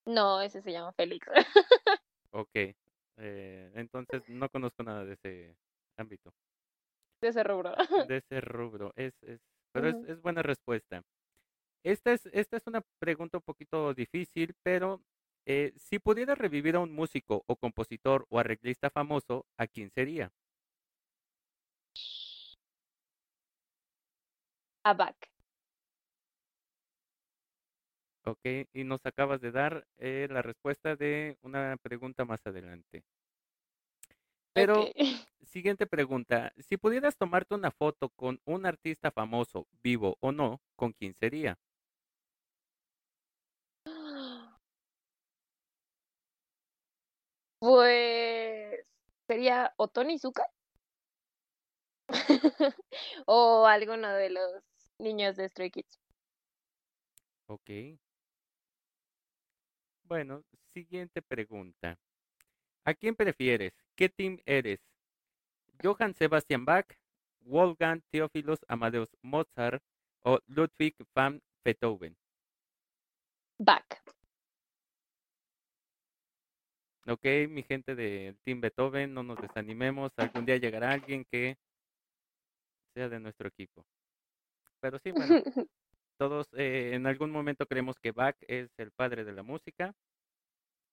No, 0.05 0.41
ese 0.41 0.61
se 0.61 0.73
llama 0.73 0.91
Félix. 0.91 1.25
ok. 2.31 2.75
Eh, 3.21 3.71
entonces, 3.75 4.21
no 4.27 4.49
conozco 4.49 4.83
nada 4.83 5.05
de 5.05 5.13
ese 5.13 5.55
ámbito. 5.95 6.33
De 7.21 7.29
ese 7.29 7.43
rubro. 7.43 7.73
de 8.07 8.17
ese 8.17 8.41
rubro. 8.41 8.93
Es, 8.95 9.13
es, 9.23 9.39
pero 9.71 9.89
es, 9.89 9.95
es, 10.07 10.21
buena 10.21 10.41
respuesta. 10.41 11.03
Esta 11.83 12.13
es, 12.13 12.25
esta 12.27 12.57
es 12.57 12.67
una 12.67 12.81
pregunta 12.99 13.37
un 13.37 13.43
poquito 13.43 13.93
difícil, 13.93 14.55
pero 14.63 15.01
eh, 15.45 15.73
si 15.77 15.99
pudiera 15.99 16.35
revivir 16.35 16.75
a 16.75 16.79
un 16.79 16.91
músico 16.93 17.43
o 17.47 17.55
compositor 17.55 18.25
o 18.29 18.39
arreglista 18.39 18.89
famoso, 18.89 19.45
¿a 19.57 19.67
quién 19.67 19.89
sería? 19.91 20.31
A 24.83 24.93
Bach. 24.93 25.15
Ok, 28.25 28.45
y 28.73 28.83
nos 28.83 29.05
acabas 29.05 29.41
de 29.41 29.51
dar 29.51 29.87
eh, 29.97 30.27
la 30.29 30.41
respuesta 30.41 30.95
de 30.95 31.37
una 31.41 31.77
pregunta 31.81 32.25
más 32.25 32.45
adelante. 32.45 33.03
Pero, 34.59 34.85
siguiente 35.43 35.87
pregunta. 35.87 36.53
Si 36.57 36.77
pudieras 36.77 37.17
tomarte 37.17 37.55
una 37.55 37.71
foto 37.71 38.09
con 38.09 38.39
un 38.45 38.65
artista 38.65 39.11
famoso, 39.11 39.67
vivo 39.81 40.17
o 40.19 40.31
no, 40.31 40.61
¿con 40.75 40.93
quién 40.93 41.13
sería? 41.13 41.57
Pues 47.59 48.85
sería 49.27 49.73
o 49.77 49.87
Tony 49.89 50.17
Zuka 50.17 50.45
o 53.25 53.65
alguno 53.65 54.09
de 54.13 54.29
los 54.29 54.63
niños 54.97 55.35
de 55.35 55.49
Stray 55.49 55.71
Kids. 55.71 55.99
Ok. 57.47 57.99
Bueno, 60.03 60.43
siguiente 60.73 61.21
pregunta. 61.21 61.99
¿A 62.85 62.93
quién 62.93 63.15
prefieres? 63.15 63.73
¿Qué 63.99 64.07
team 64.07 64.37
eres? 64.45 64.79
¿Johann 65.83 66.13
Sebastian 66.13 66.63
Bach, 66.63 66.87
Wolfgang 67.41 68.01
Theophilus 68.09 68.59
Amadeus 68.69 69.09
Mozart 69.21 69.83
o 70.23 70.39
Ludwig 70.47 70.95
van 71.13 71.41
Beethoven? 71.65 72.15
Bach. 73.57 73.83
Ok, 77.07 77.25
mi 77.49 77.61
gente 77.63 77.93
del 77.93 78.39
Team 78.45 78.61
Beethoven, 78.61 79.13
no 79.13 79.21
nos 79.21 79.41
desanimemos. 79.41 80.13
Algún 80.15 80.45
día 80.45 80.55
llegará 80.55 80.91
alguien 80.91 81.25
que 81.25 81.57
sea 82.93 83.09
de 83.09 83.19
nuestro 83.19 83.49
equipo. 83.49 83.85
Pero 84.79 84.97
sí, 84.99 85.11
bueno, 85.11 85.43
todos 86.17 86.47
eh, 86.53 86.91
en 86.93 87.05
algún 87.05 87.31
momento 87.31 87.65
creemos 87.65 87.99
que 87.99 88.13
Bach 88.13 88.37
es 88.47 88.69
el 88.77 88.91
padre 88.91 89.25
de 89.25 89.33
la 89.33 89.43
música. 89.43 89.93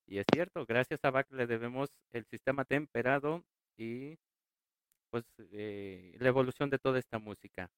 Y 0.08 0.18
es 0.18 0.26
cierto, 0.32 0.64
gracias 0.66 1.00
a 1.04 1.10
Bach 1.10 1.26
le 1.30 1.46
debemos 1.46 1.90
el 2.12 2.24
sistema 2.26 2.64
temperado 2.64 3.44
y 3.76 4.16
pues 5.10 5.24
eh, 5.52 6.16
la 6.18 6.28
evolución 6.28 6.70
de 6.70 6.78
toda 6.78 6.98
esta 6.98 7.18
música. 7.18 7.68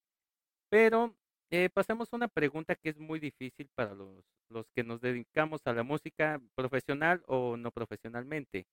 Pero 0.71 1.15
eh, 1.51 1.71
pasamos 1.71 2.13
a 2.13 2.17
una 2.17 2.29
pregunta 2.29 2.75
que 2.77 2.91
es 2.91 2.99
muy 2.99 3.19
difícil 3.21 3.71
para 3.75 3.95
los, 3.95 4.25
los 4.51 4.67
que 4.75 4.85
nos 4.85 5.01
dedicamos 5.01 5.63
a 5.67 5.73
la 5.73 5.83
música 5.83 6.41
profesional 6.55 7.23
o 7.27 7.57
no 7.57 7.71
profesionalmente. 7.71 8.67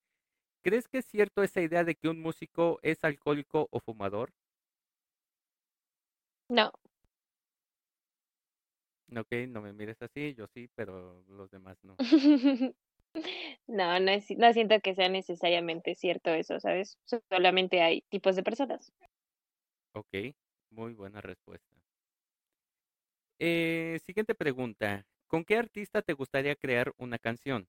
¿Crees 0.62 0.88
que 0.88 0.98
es 0.98 1.06
cierto 1.06 1.42
esa 1.42 1.62
idea 1.62 1.84
de 1.84 1.94
que 1.94 2.08
un 2.08 2.20
músico 2.20 2.78
es 2.82 3.02
alcohólico 3.04 3.68
o 3.70 3.80
fumador? 3.80 4.32
No. 6.50 6.72
Ok, 9.16 9.32
no 9.48 9.62
me 9.62 9.72
mires 9.72 10.02
así, 10.02 10.34
yo 10.34 10.46
sí, 10.48 10.68
pero 10.74 11.22
los 11.28 11.50
demás 11.50 11.78
no. 11.84 11.94
no, 13.66 14.00
no, 14.00 14.12
no 14.38 14.52
siento 14.52 14.80
que 14.80 14.94
sea 14.94 15.08
necesariamente 15.08 15.94
cierto 15.94 16.30
eso, 16.30 16.60
¿sabes? 16.60 16.98
Solamente 17.30 17.82
hay 17.82 18.02
tipos 18.08 18.36
de 18.36 18.42
personas. 18.42 18.92
Ok, 19.94 20.34
muy 20.70 20.94
buena 20.94 21.20
respuesta. 21.20 21.76
Eh, 23.38 23.98
siguiente 24.04 24.34
pregunta. 24.34 25.06
¿Con 25.26 25.44
qué 25.44 25.56
artista 25.56 26.02
te 26.02 26.12
gustaría 26.12 26.54
crear 26.56 26.92
una 26.98 27.18
canción? 27.18 27.68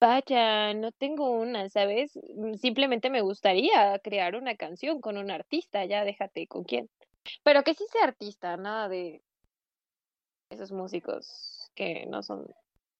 Vaya, 0.00 0.74
no 0.74 0.90
tengo 0.92 1.30
una, 1.30 1.68
¿sabes? 1.68 2.18
Mm, 2.34 2.54
simplemente 2.54 3.08
me 3.08 3.20
gustaría 3.20 3.98
crear 4.00 4.34
una 4.34 4.56
canción 4.56 5.00
con 5.00 5.16
un 5.16 5.30
artista, 5.30 5.84
ya 5.84 6.04
déjate 6.04 6.48
con 6.48 6.64
quién. 6.64 6.90
Pero 7.44 7.62
que 7.62 7.74
sí 7.74 7.84
sea 7.92 8.04
artista, 8.04 8.56
nada 8.56 8.88
de 8.88 9.22
esos 10.52 10.72
músicos 10.72 11.70
que 11.74 12.06
no 12.06 12.22
son 12.22 12.46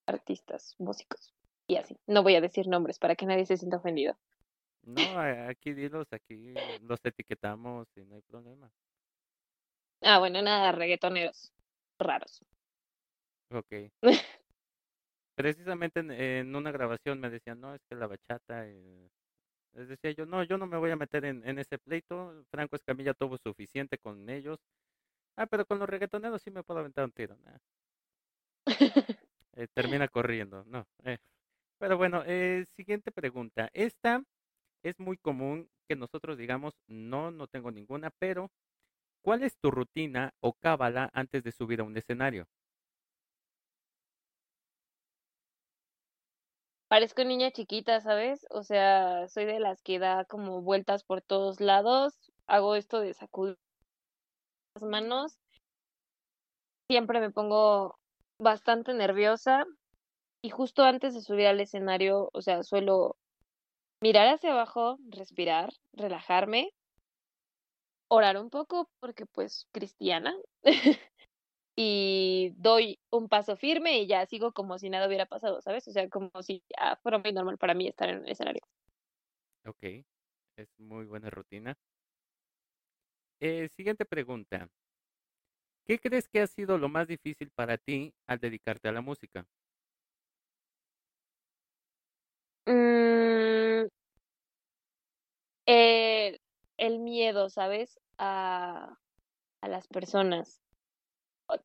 artistas, 0.06 0.74
músicos 0.78 1.34
y 1.66 1.76
así. 1.76 1.96
No 2.06 2.22
voy 2.22 2.34
a 2.34 2.40
decir 2.40 2.66
nombres 2.68 2.98
para 2.98 3.16
que 3.16 3.26
nadie 3.26 3.46
se 3.46 3.56
sienta 3.56 3.76
ofendido. 3.76 4.16
No, 4.82 5.02
aquí 5.48 5.74
dilos, 5.74 6.08
aquí 6.12 6.54
los 6.82 6.98
etiquetamos 7.04 7.86
y 7.96 8.04
no 8.04 8.16
hay 8.16 8.22
problema. 8.22 8.70
Ah, 10.00 10.18
bueno, 10.18 10.42
nada, 10.42 10.72
reggaetoneros 10.72 11.52
raros. 11.98 12.44
Ok. 13.50 13.72
Precisamente 15.36 16.00
en, 16.00 16.54
una 16.54 16.72
grabación 16.72 17.20
me 17.20 17.30
decían, 17.30 17.60
no, 17.60 17.74
es 17.74 17.80
que 17.88 17.94
la 17.94 18.06
bachata... 18.06 18.66
Eh, 18.66 19.08
les 19.74 19.88
decía 19.88 20.10
yo, 20.10 20.26
no, 20.26 20.42
yo 20.42 20.58
no 20.58 20.66
me 20.66 20.76
voy 20.76 20.90
a 20.90 20.96
meter 20.96 21.24
en, 21.24 21.48
en 21.48 21.58
ese 21.58 21.78
pleito. 21.78 22.44
Franco 22.50 22.76
Escamilla 22.76 23.14
tuvo 23.14 23.38
suficiente 23.38 23.96
con 23.96 24.28
ellos. 24.28 24.58
Ah, 25.36 25.46
pero 25.46 25.66
con 25.66 25.78
los 25.78 25.88
reggaetoneros 25.88 26.42
sí 26.42 26.50
me 26.50 26.62
puedo 26.62 26.80
aventar 26.80 27.04
un 27.04 27.12
tiro. 27.12 27.36
Eh, 29.54 29.66
termina 29.74 30.08
corriendo, 30.08 30.64
no. 30.66 30.86
Eh. 31.04 31.18
Pero 31.78 31.96
bueno, 31.98 32.22
eh, 32.26 32.66
siguiente 32.70 33.12
pregunta. 33.12 33.70
Esta 33.74 34.22
es 34.84 34.98
muy 35.00 35.16
común 35.18 35.70
que 35.88 35.96
nosotros 35.96 36.38
digamos, 36.38 36.74
no, 36.88 37.30
no 37.30 37.48
tengo 37.48 37.70
ninguna, 37.72 38.10
pero 38.18 38.50
¿cuál 39.22 39.44
es 39.44 39.56
tu 39.58 39.70
rutina 39.70 40.34
o 40.40 40.54
cábala 40.54 41.10
antes 41.14 41.44
de 41.44 41.52
subir 41.52 41.80
a 41.80 41.84
un 41.84 41.96
escenario? 41.96 42.46
Parezco 46.88 47.24
niña 47.24 47.50
chiquita, 47.50 48.00
¿sabes? 48.00 48.46
O 48.50 48.62
sea, 48.62 49.26
soy 49.28 49.46
de 49.46 49.58
las 49.58 49.82
que 49.82 49.98
da 49.98 50.24
como 50.26 50.60
vueltas 50.62 51.02
por 51.04 51.20
todos 51.22 51.60
lados. 51.60 52.30
Hago 52.46 52.76
esto 52.76 53.00
de 53.00 53.14
sacudir 53.14 53.56
las 54.74 54.84
manos. 54.84 55.38
Siempre 56.88 57.20
me 57.20 57.30
pongo 57.30 57.98
bastante 58.38 58.92
nerviosa 58.94 59.64
y 60.42 60.50
justo 60.50 60.82
antes 60.82 61.14
de 61.14 61.20
subir 61.20 61.46
al 61.46 61.60
escenario, 61.60 62.30
o 62.32 62.42
sea, 62.42 62.62
suelo 62.62 63.16
mirar 64.00 64.28
hacia 64.28 64.52
abajo, 64.52 64.98
respirar, 65.08 65.72
relajarme, 65.92 66.72
orar 68.08 68.36
un 68.36 68.50
poco 68.50 68.90
porque 69.00 69.26
pues 69.26 69.68
cristiana 69.72 70.34
y 71.76 72.52
doy 72.56 72.98
un 73.10 73.28
paso 73.28 73.56
firme 73.56 74.00
y 74.00 74.06
ya 74.06 74.26
sigo 74.26 74.52
como 74.52 74.78
si 74.78 74.90
nada 74.90 75.06
hubiera 75.06 75.26
pasado, 75.26 75.62
¿sabes? 75.62 75.86
O 75.88 75.92
sea, 75.92 76.08
como 76.08 76.30
si 76.42 76.62
ya 76.68 76.96
fuera 77.02 77.18
muy 77.18 77.32
normal 77.32 77.58
para 77.58 77.74
mí 77.74 77.86
estar 77.86 78.08
en 78.08 78.24
el 78.24 78.30
escenario. 78.30 78.62
Ok, 79.64 80.04
es 80.56 80.68
muy 80.78 81.06
buena 81.06 81.30
rutina. 81.30 81.78
Eh, 83.44 83.68
siguiente 83.74 84.04
pregunta. 84.04 84.68
¿Qué 85.84 85.98
crees 85.98 86.28
que 86.28 86.40
ha 86.40 86.46
sido 86.46 86.78
lo 86.78 86.88
más 86.88 87.08
difícil 87.08 87.50
para 87.50 87.76
ti 87.76 88.14
al 88.28 88.38
dedicarte 88.38 88.88
a 88.88 88.92
la 88.92 89.00
música? 89.00 89.44
Mm, 92.68 93.88
el 96.76 97.00
miedo, 97.00 97.50
¿sabes? 97.50 97.98
A, 98.16 98.96
a 99.60 99.68
las 99.68 99.88
personas. 99.88 100.60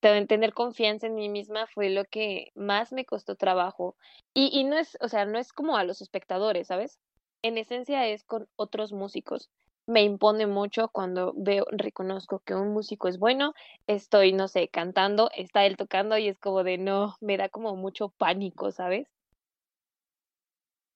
Tener 0.01 0.53
confianza 0.53 1.05
en 1.05 1.13
mí 1.13 1.29
misma 1.29 1.67
fue 1.67 1.91
lo 1.91 2.05
que 2.05 2.51
más 2.55 2.91
me 2.91 3.05
costó 3.05 3.35
trabajo. 3.35 3.95
Y, 4.33 4.49
y 4.51 4.63
no 4.63 4.79
es, 4.79 4.97
o 4.99 5.09
sea, 5.09 5.25
no 5.25 5.37
es 5.37 5.53
como 5.53 5.77
a 5.77 5.83
los 5.83 6.01
espectadores, 6.01 6.67
¿sabes? 6.67 6.99
En 7.43 7.59
esencia 7.59 8.07
es 8.07 8.23
con 8.23 8.49
otros 8.55 8.93
músicos 8.93 9.51
me 9.87 10.03
impone 10.03 10.47
mucho 10.47 10.89
cuando 10.89 11.33
veo, 11.35 11.65
reconozco 11.71 12.39
que 12.45 12.53
un 12.53 12.73
músico 12.73 13.07
es 13.07 13.17
bueno, 13.17 13.53
estoy, 13.87 14.33
no 14.33 14.47
sé, 14.47 14.67
cantando, 14.67 15.29
está 15.35 15.65
él 15.65 15.77
tocando 15.77 16.17
y 16.17 16.27
es 16.27 16.37
como 16.39 16.63
de 16.63 16.77
no, 16.77 17.15
me 17.21 17.37
da 17.37 17.49
como 17.49 17.75
mucho 17.75 18.09
pánico, 18.09 18.71
¿sabes? 18.71 19.07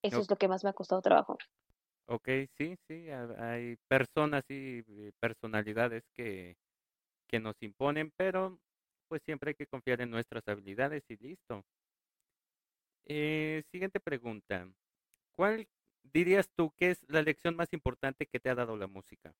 Eso 0.03 0.19
es 0.19 0.29
lo 0.29 0.35
que 0.35 0.47
más 0.47 0.63
me 0.63 0.69
ha 0.71 0.73
costado 0.73 1.01
trabajo. 1.01 1.37
Ok, 2.07 2.27
sí, 2.57 2.75
sí, 2.87 3.09
hay 3.09 3.77
personas 3.87 4.43
y 4.49 4.81
personalidades 5.19 6.03
que, 6.13 6.55
que 7.27 7.39
nos 7.39 7.55
imponen, 7.61 8.11
pero 8.17 8.59
pues 9.07 9.21
siempre 9.25 9.49
hay 9.51 9.55
que 9.55 9.67
confiar 9.67 10.01
en 10.01 10.11
nuestras 10.11 10.43
habilidades 10.47 11.03
y 11.09 11.17
listo. 11.17 11.63
Eh, 13.05 13.63
siguiente 13.71 13.99
pregunta. 13.99 14.67
¿Cuál 15.35 15.67
dirías 16.03 16.49
tú 16.55 16.71
que 16.77 16.91
es 16.91 17.05
la 17.09 17.21
lección 17.21 17.55
más 17.55 17.73
importante 17.73 18.27
que 18.27 18.39
te 18.39 18.49
ha 18.49 18.55
dado 18.55 18.77
la 18.77 18.87
música? 18.87 19.33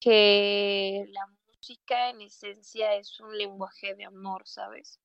Que 0.00 1.04
la 1.10 1.26
música 1.46 2.10
en 2.10 2.22
esencia 2.22 2.94
es 2.94 3.20
un 3.20 3.36
lenguaje 3.36 3.94
de 3.94 4.04
amor, 4.04 4.42
¿sabes? 4.46 4.98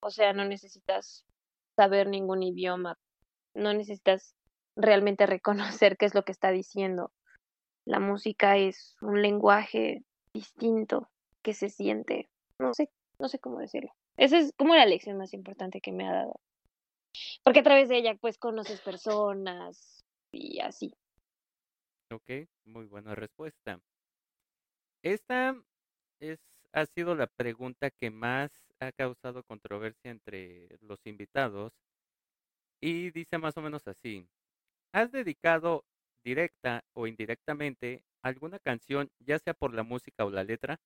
O 0.00 0.10
sea, 0.10 0.32
no 0.32 0.44
necesitas 0.44 1.24
saber 1.76 2.08
ningún 2.08 2.42
idioma, 2.42 2.98
no 3.54 3.74
necesitas 3.74 4.34
realmente 4.76 5.26
reconocer 5.26 5.96
qué 5.96 6.06
es 6.06 6.14
lo 6.14 6.24
que 6.24 6.32
está 6.32 6.50
diciendo. 6.50 7.12
La 7.84 8.00
música 8.00 8.56
es 8.56 8.96
un 9.00 9.22
lenguaje 9.22 10.04
distinto 10.32 11.10
que 11.42 11.54
se 11.54 11.68
siente, 11.68 12.28
no 12.58 12.74
sé, 12.74 12.90
no 13.18 13.28
sé 13.28 13.38
cómo 13.38 13.58
decirlo. 13.58 13.92
Esa 14.18 14.38
es 14.38 14.52
como 14.56 14.74
la 14.74 14.84
lección 14.84 15.16
más 15.16 15.32
importante 15.32 15.80
que 15.80 15.92
me 15.92 16.06
ha 16.06 16.12
dado. 16.12 16.40
Porque 17.44 17.60
a 17.60 17.62
través 17.62 17.88
de 17.88 17.96
ella, 17.96 18.16
pues, 18.20 18.36
conoces 18.36 18.80
personas 18.80 20.04
y 20.32 20.60
así. 20.60 20.92
Ok, 22.10 22.48
muy 22.64 22.86
buena 22.86 23.14
respuesta. 23.14 23.80
Esta 25.02 25.54
es, 26.20 26.40
ha 26.72 26.86
sido 26.86 27.14
la 27.14 27.28
pregunta 27.28 27.90
que 27.90 28.10
más 28.10 28.50
ha 28.80 28.92
causado 28.92 29.44
controversia 29.44 30.10
entre 30.10 30.78
los 30.80 30.98
invitados 31.06 31.72
y 32.80 33.10
dice 33.10 33.38
más 33.38 33.56
o 33.56 33.62
menos 33.62 33.86
así. 33.86 34.26
¿Has 34.92 35.12
dedicado 35.12 35.84
directa 36.24 36.84
o 36.94 37.06
indirectamente 37.06 38.02
alguna 38.22 38.58
canción, 38.58 39.10
ya 39.20 39.38
sea 39.38 39.54
por 39.54 39.74
la 39.74 39.82
música 39.84 40.24
o 40.24 40.30
la 40.30 40.44
letra? 40.44 40.80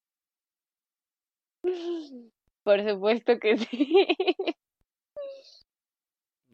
Por 2.64 2.88
supuesto 2.88 3.38
que 3.38 3.57
sí. 3.59 4.07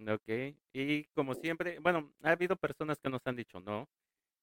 Ok, 0.06 0.54
y 0.72 1.04
como 1.06 1.34
siempre, 1.34 1.80
bueno, 1.80 2.12
ha 2.22 2.30
habido 2.30 2.56
personas 2.56 2.98
que 3.00 3.10
nos 3.10 3.20
han 3.26 3.34
dicho 3.34 3.58
no, 3.60 3.88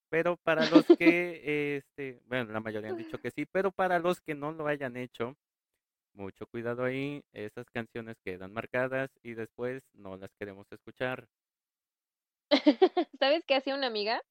pero 0.09 0.37
para 0.37 0.69
los 0.69 0.85
que, 0.97 1.77
este, 1.77 2.21
bueno, 2.25 2.51
la 2.51 2.59
mayoría 2.59 2.91
han 2.91 2.97
dicho 2.97 3.19
que 3.19 3.31
sí, 3.31 3.45
pero 3.45 3.71
para 3.71 3.99
los 3.99 4.21
que 4.21 4.35
no 4.35 4.51
lo 4.51 4.67
hayan 4.67 4.97
hecho, 4.97 5.37
mucho 6.13 6.47
cuidado 6.47 6.83
ahí, 6.83 7.23
esas 7.33 7.69
canciones 7.71 8.17
quedan 8.23 8.53
marcadas 8.53 9.09
y 9.23 9.33
después 9.33 9.83
no 9.93 10.17
las 10.17 10.31
queremos 10.39 10.67
escuchar. 10.71 11.27
¿Sabes 13.19 13.43
qué 13.45 13.55
hacía 13.55 13.75
una 13.75 13.87
amiga? 13.87 14.21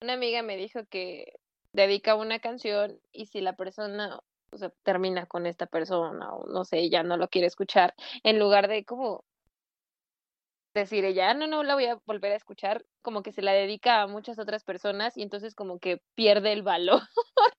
Una 0.00 0.14
amiga 0.14 0.42
me 0.42 0.56
dijo 0.56 0.86
que 0.86 1.40
dedica 1.72 2.14
una 2.14 2.38
canción 2.38 3.00
y 3.12 3.26
si 3.26 3.40
la 3.40 3.56
persona 3.56 4.20
o 4.54 4.58
sea, 4.58 4.70
termina 4.82 5.26
con 5.26 5.46
esta 5.46 5.66
persona 5.66 6.32
o 6.32 6.46
no 6.46 6.64
sé, 6.64 6.88
ya 6.90 7.02
no 7.02 7.16
lo 7.16 7.28
quiere 7.28 7.46
escuchar, 7.46 7.94
en 8.22 8.38
lugar 8.38 8.68
de 8.68 8.84
como 8.84 9.24
decir 10.74 11.04
ella, 11.04 11.30
ah, 11.30 11.34
no, 11.34 11.46
no 11.46 11.62
la 11.62 11.74
voy 11.74 11.86
a 11.86 12.00
volver 12.06 12.32
a 12.32 12.36
escuchar, 12.36 12.84
como 13.02 13.22
que 13.22 13.32
se 13.32 13.42
la 13.42 13.52
dedica 13.52 14.02
a 14.02 14.06
muchas 14.06 14.38
otras 14.38 14.64
personas 14.64 15.16
y 15.16 15.22
entonces 15.22 15.54
como 15.54 15.78
que 15.78 16.00
pierde 16.14 16.52
el 16.52 16.62
valor 16.62 17.02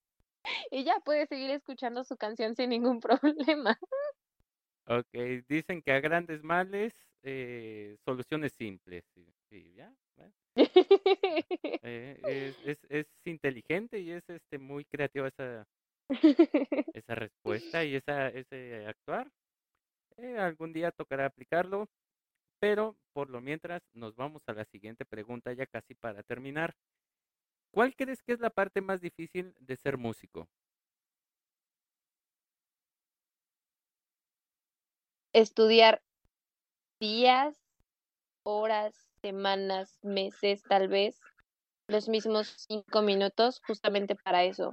y 0.72 0.84
ya 0.84 1.00
puede 1.04 1.28
seguir 1.28 1.52
escuchando 1.52 2.04
su 2.04 2.18
canción 2.18 2.56
sin 2.56 2.70
ningún 2.70 3.00
problema. 3.02 3.78
Ok, 4.88 5.14
dicen 5.48 5.82
que 5.82 5.92
a 5.92 6.00
grandes 6.00 6.44
males, 6.44 6.94
eh, 7.24 7.98
soluciones 8.06 8.54
simples. 8.54 9.04
Sí, 9.50 9.74
ya, 9.76 9.92
eh, 11.84 12.18
es, 12.24 12.56
es, 12.66 12.80
es, 12.90 13.08
inteligente 13.26 14.00
y 14.00 14.12
es 14.12 14.24
este 14.30 14.58
muy 14.58 14.86
creativa 14.86 15.28
esa, 15.28 15.66
esa 16.94 17.16
respuesta 17.16 17.84
y 17.84 17.96
esa, 17.96 18.30
ese 18.30 18.86
actuar. 18.88 19.32
Eh, 20.18 20.38
algún 20.38 20.72
día 20.72 20.92
tocará 20.92 21.26
aplicarlo, 21.26 21.90
pero 22.60 22.96
por 23.14 23.30
lo 23.30 23.42
mientras 23.42 23.82
nos 23.94 24.16
vamos 24.16 24.42
a 24.48 24.54
la 24.54 24.66
siguiente 24.66 25.06
pregunta 25.06 25.52
ya 25.54 25.66
casi 25.66 25.94
para 25.96 26.24
terminar. 26.24 26.76
¿Cuál 27.72 27.96
crees 27.96 28.24
que 28.24 28.34
es 28.34 28.40
la 28.40 28.50
parte 28.50 28.82
más 28.82 29.02
difícil 29.02 29.54
de 29.60 29.76
ser 29.76 29.98
músico? 29.98 30.48
Estudiar 35.34 36.02
días, 37.02 37.58
horas, 38.44 38.96
semanas, 39.22 40.00
meses, 40.02 40.64
tal 40.64 40.88
vez, 40.88 41.20
los 41.88 42.08
mismos 42.08 42.66
cinco 42.70 43.02
minutos 43.02 43.62
justamente 43.68 44.16
para 44.16 44.46
eso, 44.46 44.72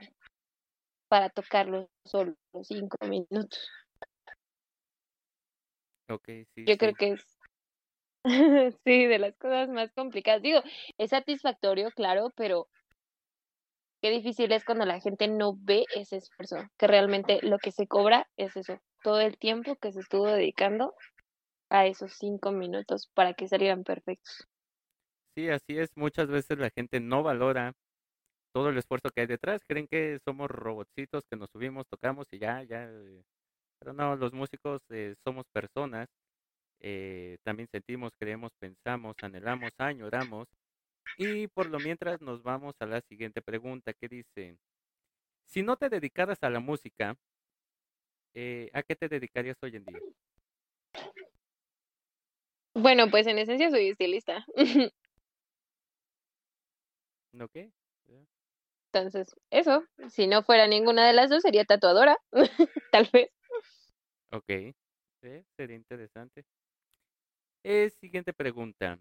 para 1.13 1.29
tocarlo 1.29 1.91
solo 2.07 2.33
cinco 2.63 2.97
minutos. 3.07 3.69
Okay, 6.09 6.47
sí. 6.55 6.65
Yo 6.65 6.79
creo 6.79 6.95
que 6.95 7.09
es 7.13 7.27
sí, 8.87 9.05
de 9.05 9.19
las 9.19 9.37
cosas 9.37 9.69
más 9.69 9.93
complicadas. 9.93 10.41
Digo, 10.41 10.63
es 10.97 11.11
satisfactorio, 11.11 11.91
claro, 11.91 12.33
pero 12.35 12.67
qué 14.01 14.09
difícil 14.09 14.51
es 14.53 14.65
cuando 14.65 14.87
la 14.87 15.01
gente 15.01 15.29
no 15.29 15.55
ve 15.55 15.85
ese 15.95 16.17
esfuerzo, 16.17 16.57
que 16.79 16.87
realmente 16.87 17.41
lo 17.43 17.59
que 17.59 17.73
se 17.73 17.87
cobra 17.87 18.27
es 18.39 18.57
eso, 18.57 18.81
todo 19.03 19.21
el 19.21 19.37
tiempo 19.37 19.77
que 19.77 19.93
se 19.93 20.01
estuvo 20.01 20.25
dedicando 20.29 20.95
a 21.69 21.85
esos 21.85 22.15
cinco 22.15 22.53
minutos 22.53 23.11
para 23.13 23.35
que 23.35 23.49
salieran 23.49 23.85
perfectos. 23.85 24.49
Sí, 25.37 25.51
así 25.51 25.79
es. 25.79 25.91
Muchas 25.95 26.29
veces 26.29 26.59
la 26.59 26.71
gente 26.71 27.01
no 27.01 27.23
valora 27.23 27.75
todo 28.53 28.69
el 28.69 28.79
esfuerzo 28.79 29.11
que 29.11 29.23
hay 29.23 29.27
detrás. 29.27 29.63
Creen 29.67 29.87
que 29.89 30.19
somos 30.25 30.51
robotcitos 30.51 31.25
que 31.31 31.37
nos 31.37 31.51
subimos, 31.51 31.87
tocamos 31.89 32.27
y 32.33 32.39
ya, 32.39 32.63
ya. 32.63 32.89
Eh, 32.89 33.23
pero 33.79 33.93
no, 33.93 34.17
los 34.17 34.33
músicos 34.33 34.81
eh, 34.91 35.15
somos 35.25 35.47
personas. 35.53 36.09
Eh, 36.81 37.39
también 37.45 37.69
sentimos, 37.71 38.13
creemos, 38.19 38.53
pensamos, 38.59 39.17
anhelamos, 39.23 39.73
añoramos. 39.79 40.49
Y 41.19 41.49
por 41.49 41.69
lo 41.69 41.79
mientras 41.79 42.21
nos 42.21 42.43
vamos 42.43 42.75
a 42.81 42.87
la 42.87 43.01
siguiente 43.03 43.43
pregunta 43.43 43.93
que 43.93 44.09
dice, 44.09 44.57
si 45.47 45.63
no 45.63 45.77
te 45.77 45.89
dedicaras 45.89 46.39
a 46.43 46.51
la 46.51 46.61
música, 46.61 47.17
¿a 48.73 48.83
qué 48.83 48.97
te 48.97 49.09
dedicarías 49.09 49.57
hoy 49.63 49.77
en 49.77 49.85
día? 49.85 49.99
Bueno, 52.75 53.11
pues 53.11 53.27
en 53.27 53.39
esencia 53.39 53.71
soy 53.71 53.89
estilista. 53.89 54.47
¿Ok? 57.41 57.73
Entonces, 58.93 59.35
eso, 59.51 59.85
si 60.11 60.27
no 60.27 60.43
fuera 60.43 60.67
ninguna 60.67 61.07
de 61.07 61.15
las 61.15 61.31
dos, 61.31 61.41
sería 61.43 61.65
tatuadora, 61.65 62.19
tal 62.93 63.09
vez. 63.11 63.31
Ok, 64.31 64.75
sí, 65.23 65.45
sería 65.57 65.77
interesante. 65.77 66.45
Eh, 67.65 67.89
siguiente 67.89 68.35
pregunta. 68.35 68.99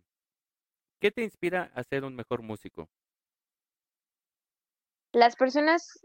¿Qué 1.01 1.11
te 1.11 1.23
inspira 1.23 1.71
a 1.73 1.83
ser 1.83 2.05
un 2.05 2.15
mejor 2.15 2.41
músico? 2.41 2.89
Las 5.11 5.35
personas 5.35 5.99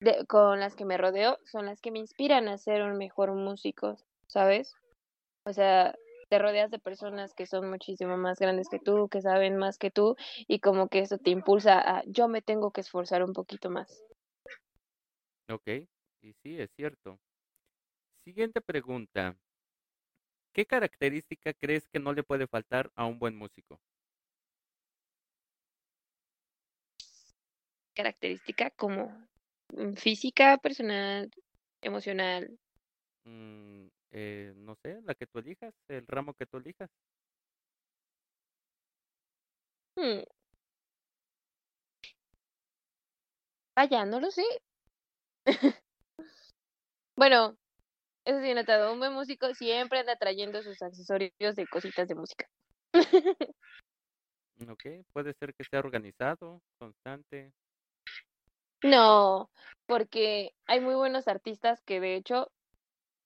de, 0.00 0.24
con 0.26 0.60
las 0.60 0.74
que 0.74 0.86
me 0.86 0.96
rodeo 0.96 1.38
son 1.44 1.66
las 1.66 1.82
que 1.82 1.90
me 1.90 1.98
inspiran 1.98 2.48
a 2.48 2.56
ser 2.56 2.82
un 2.82 2.96
mejor 2.96 3.32
músico, 3.32 3.98
¿sabes? 4.26 4.74
O 5.44 5.52
sea, 5.52 5.94
te 6.30 6.38
rodeas 6.38 6.70
de 6.70 6.78
personas 6.78 7.34
que 7.34 7.44
son 7.44 7.68
muchísimo 7.68 8.16
más 8.16 8.38
grandes 8.38 8.68
que 8.68 8.78
tú, 8.78 9.08
que 9.08 9.20
saben 9.20 9.56
más 9.56 9.78
que 9.78 9.90
tú 9.90 10.14
y 10.46 10.60
como 10.60 10.88
que 10.88 11.00
eso 11.00 11.18
te 11.18 11.30
impulsa 11.30 11.80
a 11.80 12.04
yo 12.06 12.28
me 12.28 12.40
tengo 12.40 12.70
que 12.70 12.82
esforzar 12.82 13.24
un 13.24 13.32
poquito 13.32 13.68
más. 13.68 14.04
Ok, 15.50 15.66
y 16.22 16.32
sí, 16.34 16.60
es 16.60 16.70
cierto. 16.76 17.18
Siguiente 18.24 18.60
pregunta. 18.60 19.36
¿Qué 20.52 20.66
característica 20.66 21.52
crees 21.52 21.88
que 21.88 21.98
no 21.98 22.12
le 22.12 22.22
puede 22.22 22.46
faltar 22.46 22.92
a 22.94 23.06
un 23.06 23.18
buen 23.18 23.36
músico? 23.36 23.80
Característica 27.94 28.70
como 28.70 29.08
mm, 29.70 29.94
física, 29.94 30.58
personal, 30.58 31.28
emocional. 31.82 32.56
Mm, 33.24 33.88
eh, 34.12 34.52
no 34.56 34.76
sé, 34.82 35.00
la 35.04 35.14
que 35.14 35.26
tú 35.26 35.38
elijas, 35.38 35.74
el 35.88 36.06
ramo 36.06 36.34
que 36.34 36.46
tú 36.46 36.58
elijas. 36.58 36.90
Hmm. 39.96 40.22
Vaya, 43.76 44.04
no 44.04 44.20
lo 44.20 44.30
sé. 44.30 44.42
bueno, 47.16 47.56
eso 48.24 48.40
sí 48.40 48.54
notado, 48.54 48.92
un 48.92 48.98
buen 48.98 49.12
músico 49.12 49.54
siempre 49.54 50.00
anda 50.00 50.16
trayendo 50.16 50.62
sus 50.62 50.80
accesorios 50.82 51.56
de 51.56 51.66
cositas 51.66 52.08
de 52.08 52.14
música. 52.14 52.46
ok, 54.68 54.84
puede 55.12 55.34
ser 55.34 55.54
que 55.54 55.64
sea 55.64 55.80
organizado, 55.80 56.62
constante. 56.78 57.52
No, 58.82 59.50
porque 59.86 60.52
hay 60.66 60.80
muy 60.80 60.94
buenos 60.94 61.28
artistas 61.28 61.82
que 61.82 62.00
de 62.00 62.16
hecho 62.16 62.50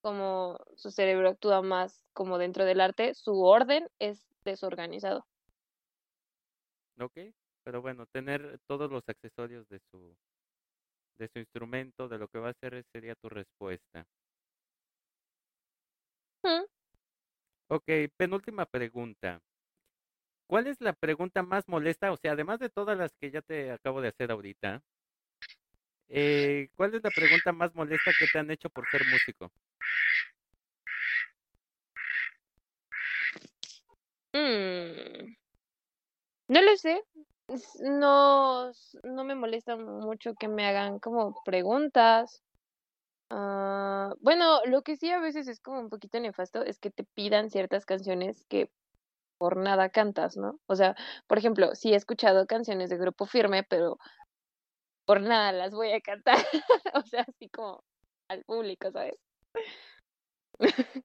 como 0.05 0.59
su 0.77 0.91
cerebro 0.91 1.31
actúa 1.31 1.63
más 1.63 2.05
como 2.13 2.37
dentro 2.37 2.67
del 2.67 2.83
arte, 2.83 3.15
su 3.15 3.43
orden 3.43 3.89
es 3.99 4.29
desorganizado. 4.45 5.25
Ok, 7.01 7.19
pero 7.65 7.81
bueno, 7.81 8.05
tener 8.13 8.61
todos 8.67 8.91
los 8.91 9.03
accesorios 9.09 9.67
de 9.71 9.81
su 9.91 10.15
de 11.17 11.29
su 11.29 11.39
instrumento, 11.39 12.07
de 12.07 12.19
lo 12.19 12.29
que 12.29 12.39
va 12.39 12.49
a 12.49 12.51
hacer, 12.51 12.85
sería 12.93 13.15
tu 13.15 13.31
respuesta. 13.31 14.05
Mm. 16.43 16.65
Ok, 17.69 17.89
penúltima 18.19 18.67
pregunta. 18.67 19.41
¿Cuál 20.47 20.67
es 20.67 20.83
la 20.83 20.93
pregunta 20.93 21.43
más 21.43 21.67
molesta? 21.67 22.13
O 22.13 22.19
sea, 22.19 22.33
además 22.33 22.59
de 22.59 22.69
todas 22.69 22.99
las 22.99 23.13
que 23.19 23.31
ya 23.31 23.41
te 23.41 23.71
acabo 23.71 24.03
de 24.03 24.09
hacer 24.09 24.31
ahorita, 24.31 24.83
eh, 26.09 26.69
¿cuál 26.77 26.95
es 26.95 27.03
la 27.03 27.11
pregunta 27.11 27.53
más 27.53 27.75
molesta 27.75 28.13
que 28.19 28.27
te 28.27 28.39
han 28.39 28.51
hecho 28.51 28.71
por 28.71 28.89
ser 28.91 29.03
músico? 29.11 29.51
Mm. 34.33 35.35
No 36.49 36.63
lo 36.63 36.77
sé. 36.77 37.03
No, 37.81 38.71
no 39.03 39.25
me 39.25 39.35
molesta 39.35 39.77
mucho 39.77 40.35
que 40.35 40.49
me 40.49 40.67
hagan 40.67 40.99
como 40.99 41.35
preguntas. 41.45 42.43
Ah, 43.31 44.15
bueno, 44.21 44.61
lo 44.67 44.83
que 44.83 44.97
sí 44.97 45.11
a 45.11 45.21
veces 45.21 45.49
es 45.49 45.61
como 45.61 45.81
un 45.81 45.91
poquito 45.91 46.21
nefasto 46.21 46.63
es 46.65 46.79
que 46.79 46.91
te 46.91 47.05
pidan 47.05 47.51
ciertas 47.51 47.87
canciones 47.87 48.45
que 48.49 48.71
por 49.39 49.57
nada 49.57 49.91
cantas, 49.91 50.37
¿no? 50.37 50.61
O 50.67 50.77
sea, 50.77 50.97
por 51.27 51.39
ejemplo, 51.39 51.75
sí 51.75 51.93
he 51.93 51.97
escuchado 51.97 52.47
canciones 52.47 52.91
de 52.91 52.99
Grupo 52.99 53.27
Firme, 53.27 53.65
pero 53.65 53.99
por 55.05 55.21
nada 55.21 55.53
las 55.53 55.73
voy 55.73 55.93
a 55.93 56.01
cantar. 56.01 56.37
o 56.95 57.03
sea, 57.03 57.23
así 57.23 57.49
como 57.49 57.83
al 58.29 58.43
público, 58.45 58.91
¿sabes? 58.91 59.19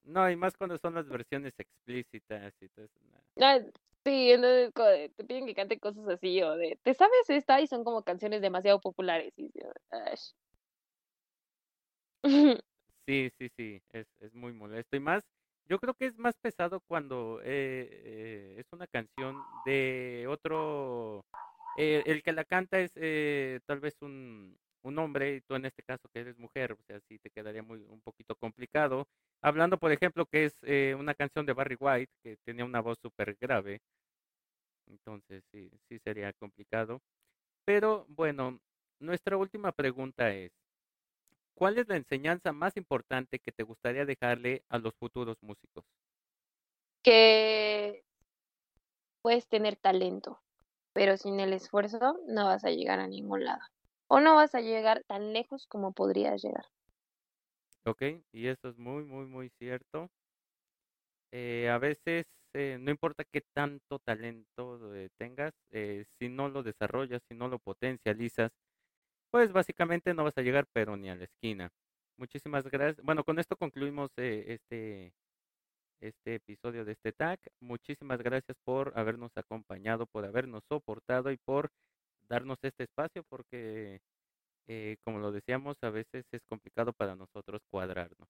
No, 0.04 0.30
y 0.30 0.36
más 0.36 0.56
cuando 0.56 0.78
son 0.78 0.96
las 0.96 1.08
versiones 1.08 1.54
explícitas 1.58 2.54
y 2.62 2.70
todo 2.70 2.86
eso. 2.86 3.00
Ah, 3.42 3.60
sí, 4.06 4.32
entonces 4.32 4.72
te 5.16 5.24
piden 5.24 5.46
que 5.46 5.56
cante 5.56 5.80
cosas 5.80 6.08
así 6.08 6.42
o 6.42 6.56
de, 6.56 6.78
¿te 6.84 6.94
sabes 6.94 7.30
esta? 7.30 7.60
Y 7.62 7.68
son 7.68 7.84
como 7.84 8.04
canciones 8.04 8.42
demasiado 8.42 8.80
populares. 8.80 9.34
Y, 9.38 9.52
sí, 13.08 13.30
sí, 13.38 13.50
sí, 13.58 13.82
es, 13.92 14.08
es 14.20 14.34
muy 14.34 14.54
molesto. 14.54 14.96
Y 14.96 15.00
más, 15.00 15.24
yo 15.68 15.80
creo 15.80 15.94
que 15.94 16.08
es 16.08 16.18
más 16.18 16.36
pesado 16.38 16.82
cuando 16.88 17.40
eh, 17.44 17.88
eh, 17.92 18.56
es 18.58 18.66
una 18.72 18.88
canción 18.88 19.38
de 19.66 20.26
otro, 20.28 21.24
eh, 21.76 22.04
el 22.06 22.24
que 22.24 22.34
la 22.34 22.44
canta 22.44 22.80
es 22.80 22.94
tal 23.66 23.80
vez 23.80 23.96
un, 24.02 24.58
un 24.84 25.00
hombre 25.00 25.36
y 25.36 25.42
tú 25.42 25.56
en 25.56 25.66
este 25.66 25.84
caso 25.84 26.10
que 26.10 26.22
eres 26.22 26.38
mujer, 26.38 26.74
o 26.74 26.84
sea, 26.88 27.00
sí 27.08 27.20
te 27.20 27.30
quedaría 27.30 27.64
muy 27.64 27.80
un 27.82 28.02
poquito 28.02 28.36
complicado. 28.36 29.08
Hablando, 29.42 29.78
por 29.78 29.92
ejemplo, 29.92 30.26
que 30.26 30.46
es 30.46 30.54
eh, 30.64 30.96
una 30.98 31.14
canción 31.14 31.46
de 31.46 31.54
Barry 31.54 31.78
White 31.80 32.12
que 32.24 32.38
tenía 32.46 32.66
una 32.66 32.82
voz 32.82 32.98
súper 33.02 33.38
grave, 33.40 33.82
entonces 34.88 35.44
sí, 35.52 35.70
sí 35.88 36.00
sería 36.00 36.34
complicado. 36.34 37.02
Pero 37.66 38.06
bueno, 38.10 38.60
nuestra 39.00 39.38
última 39.38 39.72
pregunta 39.72 40.32
es, 40.32 40.52
¿cuál 41.54 41.78
es 41.78 41.88
la 41.88 41.98
enseñanza 41.98 42.52
más 42.52 42.76
importante 42.78 43.40
que 43.40 43.52
te 43.52 43.64
gustaría 43.64 44.06
dejarle 44.06 44.64
a 44.70 44.78
los 44.78 44.94
futuros 44.96 45.38
músicos? 45.42 45.86
Que 47.04 48.04
puedes 49.22 49.48
tener 49.48 49.76
talento, 49.76 50.42
pero 51.00 51.16
sin 51.16 51.40
el 51.40 51.54
esfuerzo 51.54 52.20
no 52.28 52.44
vas 52.44 52.66
a 52.66 52.72
llegar 52.72 53.00
a 53.00 53.08
ningún 53.08 53.46
lado 53.46 53.62
o 54.10 54.20
no 54.20 54.36
vas 54.36 54.54
a 54.54 54.60
llegar 54.60 55.02
tan 55.08 55.32
lejos 55.32 55.66
como 55.66 55.94
podrías 55.94 56.44
llegar. 56.44 56.66
Ok, 57.86 58.02
y 58.34 58.48
eso 58.48 58.68
es 58.68 58.78
muy, 58.78 59.06
muy, 59.06 59.26
muy 59.26 59.50
cierto. 59.58 60.10
Eh, 61.32 61.70
a 61.70 61.78
veces 61.78 62.26
eh, 62.54 62.78
no 62.82 62.92
importa 62.92 63.24
qué 63.32 63.40
tanto 63.54 64.00
talento 64.00 64.94
eh, 64.94 65.08
tengas, 65.18 65.54
si 65.72 66.28
no 66.28 66.50
lo 66.50 66.64
desarrollas, 66.64 67.22
si 67.30 67.38
no 67.38 67.48
lo 67.48 67.60
potencializas, 67.60 68.52
pues 69.32 69.54
básicamente 69.54 70.14
no 70.14 70.26
vas 70.26 70.38
a 70.38 70.42
llegar 70.42 70.66
pero 70.74 70.98
ni 70.98 71.10
a 71.10 71.16
la 71.16 71.24
esquina. 71.24 71.70
Muchísimas 72.18 72.66
gracias. 72.66 73.06
Bueno, 73.06 73.24
con 73.24 73.40
esto 73.40 73.56
concluimos 73.56 74.12
este, 74.18 75.14
este 76.02 76.36
episodio 76.36 76.86
de 76.86 76.94
este 76.94 77.12
tag. 77.14 77.40
Muchísimas 77.62 78.20
gracias 78.22 78.58
por 78.66 78.94
habernos 78.98 79.32
acompañado, 79.36 80.06
por 80.08 80.26
habernos 80.26 80.64
soportado 80.70 81.32
y 81.32 81.38
por 81.38 81.70
darnos 82.30 82.58
este 82.64 82.84
espacio 82.86 83.24
porque, 83.30 84.00
eh, 84.68 84.98
como 85.06 85.20
lo 85.20 85.32
decíamos, 85.32 85.78
a 85.84 85.90
veces 85.92 86.26
es 86.32 86.42
complicado 86.50 86.94
para 86.94 87.16
nosotros 87.16 87.62
cuadrarnos. 87.72 88.30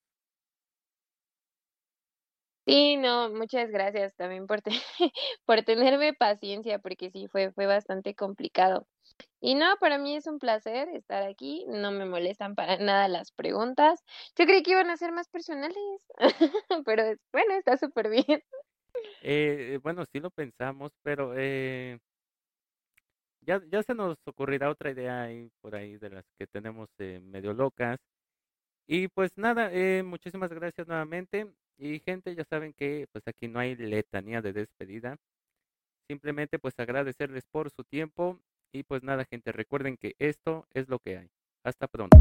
Sí, 2.66 2.98
no, 2.98 3.30
muchas 3.32 3.70
gracias 3.72 4.16
también 4.16 4.46
por, 4.46 4.62
por 5.46 5.64
tenerme 5.64 6.14
paciencia, 6.14 6.78
porque 6.80 7.10
sí, 7.10 7.28
fue, 7.28 7.52
fue 7.52 7.66
bastante 7.66 8.14
complicado. 8.16 8.88
Y 9.42 9.56
no, 9.56 9.76
para 9.80 9.98
mí 9.98 10.16
es 10.16 10.28
un 10.28 10.40
placer 10.40 10.90
estar 10.90 11.24
aquí, 11.24 11.66
no 11.68 11.92
me 11.92 12.06
molestan 12.06 12.56
para 12.56 12.78
nada 12.78 13.08
las 13.08 13.32
preguntas. 13.32 14.04
Yo 14.38 14.46
creí 14.46 14.64
que 14.64 14.72
iban 14.72 14.90
a 14.90 14.98
ser 14.98 15.12
más 15.12 15.30
personales, 15.30 15.76
pero 16.86 17.04
bueno, 17.32 17.54
está 17.56 17.78
súper 17.78 18.10
bien. 18.10 18.44
Eh, 19.22 19.80
bueno, 19.84 20.04
sí 20.12 20.20
lo 20.20 20.30
pensamos, 20.32 20.92
pero 21.04 21.34
eh, 21.38 22.00
ya, 23.42 23.62
ya 23.72 23.84
se 23.84 23.96
nos 23.96 24.18
ocurrirá 24.26 24.70
otra 24.70 24.92
idea 24.92 25.24
ahí 25.24 25.50
por 25.62 25.76
ahí 25.76 25.98
de 25.98 26.10
las 26.10 26.26
que 26.38 26.48
tenemos 26.48 26.90
eh, 27.00 27.20
medio 27.22 27.54
locas. 27.54 27.98
Y 28.88 29.08
pues 29.10 29.32
nada, 29.38 29.72
eh, 29.74 30.04
muchísimas 30.04 30.52
gracias 30.52 30.88
nuevamente. 30.88 31.54
Y 31.78 32.00
gente, 32.00 32.36
ya 32.36 32.44
saben 32.46 32.74
que 32.74 33.08
pues 33.12 33.24
aquí 33.28 33.48
no 33.48 33.60
hay 33.60 33.76
letanía 33.76 34.42
de 34.42 34.54
despedida. 34.54 35.18
Simplemente 36.08 36.60
pues 36.60 36.74
agradecerles 36.80 37.46
por 37.52 37.72
su 37.72 37.84
tiempo. 37.84 38.40
Y 38.72 38.84
pues 38.84 39.04
nada, 39.04 39.26
gente, 39.26 39.52
recuerden 39.52 39.98
que 39.98 40.16
esto 40.20 40.68
es 40.74 40.88
lo 40.90 41.00
que 41.00 41.18
hay. 41.18 41.30
Hasta 41.64 41.88
pronto. 41.88 42.18